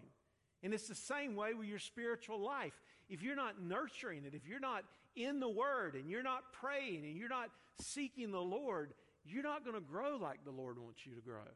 And 0.64 0.74
it's 0.74 0.88
the 0.88 0.96
same 0.96 1.36
way 1.36 1.54
with 1.54 1.68
your 1.68 1.80
spiritual 1.80 2.40
life. 2.40 2.74
If 3.10 3.22
you're 3.22 3.36
not 3.36 3.62
nurturing 3.62 4.24
it, 4.26 4.34
if 4.34 4.48
you're 4.48 4.60
not 4.60 4.86
in 5.16 5.40
the 5.40 5.50
Word 5.50 5.96
and 5.96 6.10
you're 6.10 6.24
not 6.24 6.54
praying 6.54 7.06
and 7.06 7.18
you're 7.18 7.30
not 7.30 7.50
seeking 7.82 8.32
the 8.32 8.42
Lord, 8.42 8.94
you're 9.26 9.44
not 9.44 9.64
going 9.64 9.76
to 9.76 9.82
grow 9.82 10.18
like 10.18 10.44
the 10.46 10.52
Lord 10.52 10.80
wants 10.80 11.06
you 11.06 11.14
to 11.14 11.22
grow. 11.22 11.52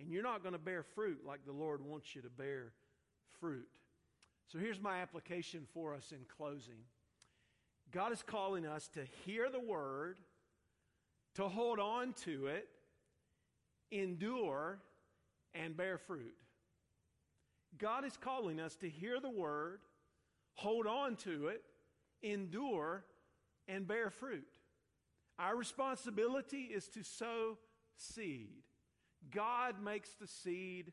And 0.00 0.10
you're 0.10 0.24
not 0.24 0.42
going 0.42 0.54
to 0.54 0.58
bear 0.58 0.82
fruit 0.82 1.20
like 1.24 1.46
the 1.46 1.52
Lord 1.52 1.80
wants 1.80 2.14
you 2.16 2.22
to 2.22 2.28
bear 2.28 2.72
fruit. 3.40 3.68
So 4.48 4.58
here's 4.58 4.80
my 4.80 5.00
application 5.00 5.66
for 5.72 5.94
us 5.94 6.12
in 6.12 6.26
closing. 6.36 6.82
God 7.94 8.12
is 8.12 8.24
calling 8.26 8.66
us 8.66 8.88
to 8.94 9.04
hear 9.24 9.48
the 9.48 9.60
word, 9.60 10.18
to 11.36 11.46
hold 11.46 11.78
on 11.78 12.12
to 12.24 12.48
it, 12.48 12.66
endure, 13.92 14.80
and 15.54 15.76
bear 15.76 15.96
fruit. 15.96 16.34
God 17.78 18.04
is 18.04 18.16
calling 18.16 18.58
us 18.58 18.74
to 18.76 18.88
hear 18.88 19.20
the 19.20 19.30
word, 19.30 19.78
hold 20.54 20.88
on 20.88 21.14
to 21.18 21.46
it, 21.46 21.62
endure, 22.20 23.04
and 23.68 23.86
bear 23.86 24.10
fruit. 24.10 24.46
Our 25.38 25.54
responsibility 25.54 26.70
is 26.74 26.88
to 26.88 27.04
sow 27.04 27.58
seed. 27.96 28.64
God 29.32 29.80
makes 29.80 30.10
the 30.20 30.26
seed 30.26 30.92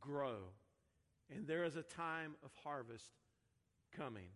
grow, 0.00 0.38
and 1.32 1.46
there 1.46 1.62
is 1.62 1.76
a 1.76 1.82
time 1.82 2.34
of 2.44 2.50
harvest 2.64 3.12
coming. 3.96 4.28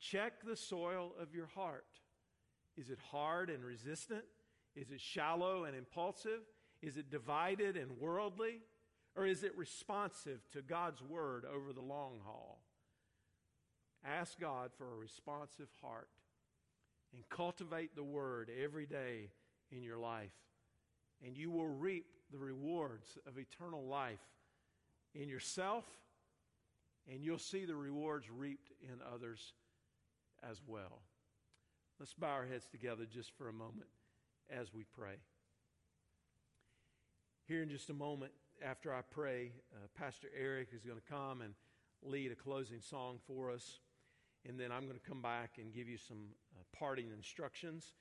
Check 0.00 0.44
the 0.44 0.56
soil 0.56 1.12
of 1.20 1.34
your 1.34 1.46
heart. 1.46 1.86
Is 2.76 2.90
it 2.90 2.98
hard 3.10 3.50
and 3.50 3.64
resistant? 3.64 4.24
Is 4.74 4.90
it 4.90 5.00
shallow 5.00 5.64
and 5.64 5.76
impulsive? 5.76 6.40
Is 6.80 6.96
it 6.96 7.10
divided 7.10 7.76
and 7.76 7.98
worldly? 7.98 8.60
Or 9.16 9.26
is 9.26 9.42
it 9.42 9.56
responsive 9.56 10.40
to 10.52 10.62
God's 10.62 11.02
word 11.02 11.44
over 11.44 11.72
the 11.72 11.80
long 11.80 12.20
haul? 12.24 12.62
Ask 14.04 14.38
God 14.38 14.70
for 14.78 14.92
a 14.92 14.96
responsive 14.96 15.68
heart 15.82 16.08
and 17.12 17.28
cultivate 17.28 17.96
the 17.96 18.04
word 18.04 18.50
every 18.62 18.86
day 18.86 19.30
in 19.72 19.82
your 19.82 19.98
life, 19.98 20.34
and 21.26 21.36
you 21.36 21.50
will 21.50 21.66
reap 21.66 22.06
the 22.30 22.38
rewards 22.38 23.18
of 23.26 23.38
eternal 23.38 23.86
life 23.86 24.20
in 25.14 25.28
yourself, 25.28 25.84
and 27.10 27.24
you'll 27.24 27.38
see 27.38 27.64
the 27.64 27.74
rewards 27.74 28.30
reaped 28.30 28.72
in 28.82 29.00
others 29.12 29.54
as 30.48 30.60
well. 30.66 31.00
Let's 31.98 32.14
bow 32.14 32.28
our 32.28 32.46
heads 32.46 32.66
together 32.66 33.04
just 33.10 33.32
for 33.36 33.48
a 33.48 33.52
moment 33.52 33.88
as 34.50 34.72
we 34.72 34.84
pray. 34.84 35.16
Here 37.46 37.62
in 37.62 37.70
just 37.70 37.90
a 37.90 37.94
moment, 37.94 38.32
after 38.64 38.92
I 38.94 39.00
pray, 39.02 39.52
uh, 39.74 39.86
Pastor 39.98 40.28
Eric 40.38 40.68
is 40.74 40.84
going 40.84 40.98
to 40.98 41.10
come 41.10 41.40
and 41.40 41.54
lead 42.02 42.30
a 42.30 42.34
closing 42.34 42.80
song 42.80 43.18
for 43.26 43.50
us. 43.50 43.80
And 44.48 44.58
then 44.58 44.70
I'm 44.70 44.84
going 44.86 44.98
to 44.98 45.08
come 45.08 45.22
back 45.22 45.52
and 45.58 45.72
give 45.72 45.88
you 45.88 45.98
some 45.98 46.28
uh, 46.56 46.62
parting 46.78 47.10
instructions. 47.10 47.94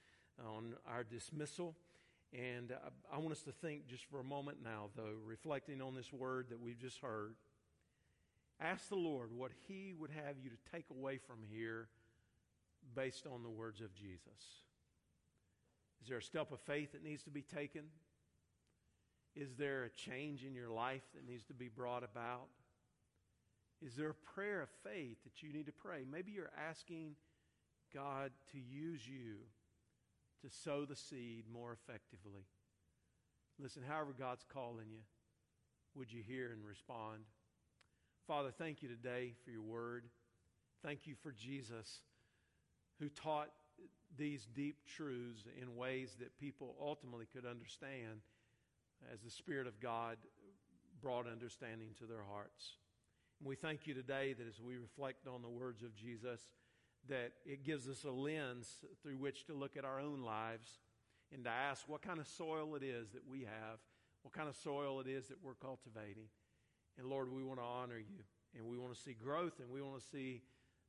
on 0.45 0.75
our 0.87 1.03
dismissal. 1.03 1.75
And 2.33 2.71
I, 2.71 3.15
I 3.15 3.19
want 3.19 3.31
us 3.31 3.41
to 3.43 3.51
think 3.51 3.87
just 3.87 4.05
for 4.05 4.19
a 4.19 4.23
moment 4.23 4.57
now, 4.63 4.89
though, 4.95 5.15
reflecting 5.25 5.81
on 5.81 5.95
this 5.95 6.11
word 6.11 6.47
that 6.49 6.59
we've 6.59 6.79
just 6.79 6.99
heard. 6.99 7.35
Ask 8.59 8.89
the 8.89 8.95
Lord 8.95 9.31
what 9.31 9.51
He 9.67 9.93
would 9.97 10.11
have 10.11 10.37
you 10.41 10.49
to 10.49 10.71
take 10.71 10.85
away 10.91 11.17
from 11.17 11.37
here 11.49 11.87
based 12.97 13.27
on 13.31 13.43
the 13.43 13.49
words 13.49 13.79
of 13.79 13.93
Jesus. 13.93 14.63
Is 16.01 16.09
there 16.09 16.17
a 16.17 16.23
step 16.23 16.51
of 16.51 16.59
faith 16.61 16.93
that 16.93 17.03
needs 17.03 17.23
to 17.23 17.29
be 17.29 17.43
taken? 17.43 17.83
Is 19.35 19.53
there 19.55 19.83
a 19.83 19.89
change 19.89 20.43
in 20.43 20.55
your 20.55 20.69
life 20.69 21.03
that 21.13 21.27
needs 21.27 21.45
to 21.45 21.53
be 21.53 21.67
brought 21.67 22.03
about? 22.03 22.47
Is 23.85 23.95
there 23.95 24.09
a 24.09 24.33
prayer 24.33 24.63
of 24.63 24.69
faith 24.83 25.17
that 25.25 25.43
you 25.43 25.53
need 25.53 25.67
to 25.67 25.71
pray? 25.71 25.99
Maybe 26.11 26.31
you're 26.31 26.49
asking 26.67 27.15
God 27.93 28.31
to 28.51 28.57
use 28.57 29.07
you 29.07 29.35
to 30.41 30.49
sow 30.49 30.85
the 30.85 30.95
seed 30.95 31.45
more 31.53 31.73
effectively. 31.73 32.47
Listen, 33.59 33.83
however 33.87 34.15
God's 34.17 34.45
calling 34.51 34.87
you, 34.89 35.01
would 35.95 36.11
you 36.11 36.23
hear 36.27 36.51
and 36.51 36.65
respond? 36.65 37.25
Father, 38.25 38.49
thank 38.57 38.81
you 38.81 38.89
today 38.89 39.33
for 39.45 39.51
your 39.51 39.61
word. 39.61 40.05
Thank 40.83 41.05
you 41.05 41.13
for 41.21 41.31
Jesus 41.31 42.01
who 42.99 43.09
taught 43.09 43.49
these 44.17 44.47
deep 44.55 44.77
truths 44.87 45.43
in 45.61 45.75
ways 45.75 46.15
that 46.19 46.37
people 46.39 46.75
ultimately 46.81 47.27
could 47.31 47.45
understand 47.45 48.21
as 49.13 49.21
the 49.21 49.29
Spirit 49.29 49.67
of 49.67 49.79
God 49.79 50.17
brought 51.01 51.27
understanding 51.27 51.89
to 51.99 52.05
their 52.05 52.23
hearts. 52.23 52.77
And 53.39 53.47
we 53.47 53.55
thank 53.55 53.85
you 53.85 53.93
today 53.93 54.33
that 54.33 54.47
as 54.47 54.59
we 54.59 54.77
reflect 54.77 55.27
on 55.27 55.41
the 55.41 55.49
words 55.49 55.83
of 55.83 55.95
Jesus, 55.95 56.41
that 57.07 57.33
it 57.45 57.63
gives 57.63 57.87
us 57.87 58.03
a 58.03 58.11
lens 58.11 58.67
through 59.01 59.17
which 59.17 59.45
to 59.45 59.53
look 59.53 59.77
at 59.77 59.85
our 59.85 59.99
own 59.99 60.23
lives 60.23 60.79
and 61.31 61.43
to 61.43 61.49
ask 61.49 61.87
what 61.87 62.01
kind 62.01 62.19
of 62.19 62.27
soil 62.27 62.75
it 62.75 62.83
is 62.83 63.11
that 63.11 63.27
we 63.29 63.41
have, 63.41 63.79
what 64.23 64.33
kind 64.33 64.49
of 64.49 64.55
soil 64.55 64.99
it 64.99 65.07
is 65.07 65.27
that 65.27 65.37
we're 65.43 65.53
cultivating. 65.53 66.27
And 66.97 67.07
Lord, 67.07 67.31
we 67.31 67.43
want 67.43 67.59
to 67.59 67.65
honor 67.65 67.99
you 67.99 68.23
and 68.57 68.67
we 68.67 68.77
want 68.77 68.95
to 68.95 68.99
see 68.99 69.13
growth 69.13 69.59
and 69.59 69.69
we 69.69 69.81
want 69.81 70.01
to 70.01 70.07
see 70.09 70.41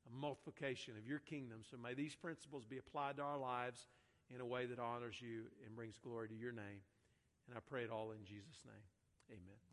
a 0.08 0.16
multiplication 0.16 0.94
of 0.96 1.06
your 1.06 1.18
kingdom. 1.18 1.60
So 1.70 1.76
may 1.76 1.94
these 1.94 2.14
principles 2.14 2.64
be 2.64 2.78
applied 2.78 3.16
to 3.16 3.22
our 3.22 3.38
lives 3.38 3.86
in 4.34 4.40
a 4.40 4.46
way 4.46 4.66
that 4.66 4.78
honors 4.78 5.16
you 5.20 5.44
and 5.66 5.76
brings 5.76 5.98
glory 5.98 6.28
to 6.28 6.34
your 6.34 6.52
name. 6.52 6.82
And 7.48 7.56
I 7.56 7.60
pray 7.60 7.82
it 7.82 7.90
all 7.90 8.10
in 8.10 8.24
Jesus' 8.24 8.64
name. 8.64 8.84
Amen. 9.30 9.67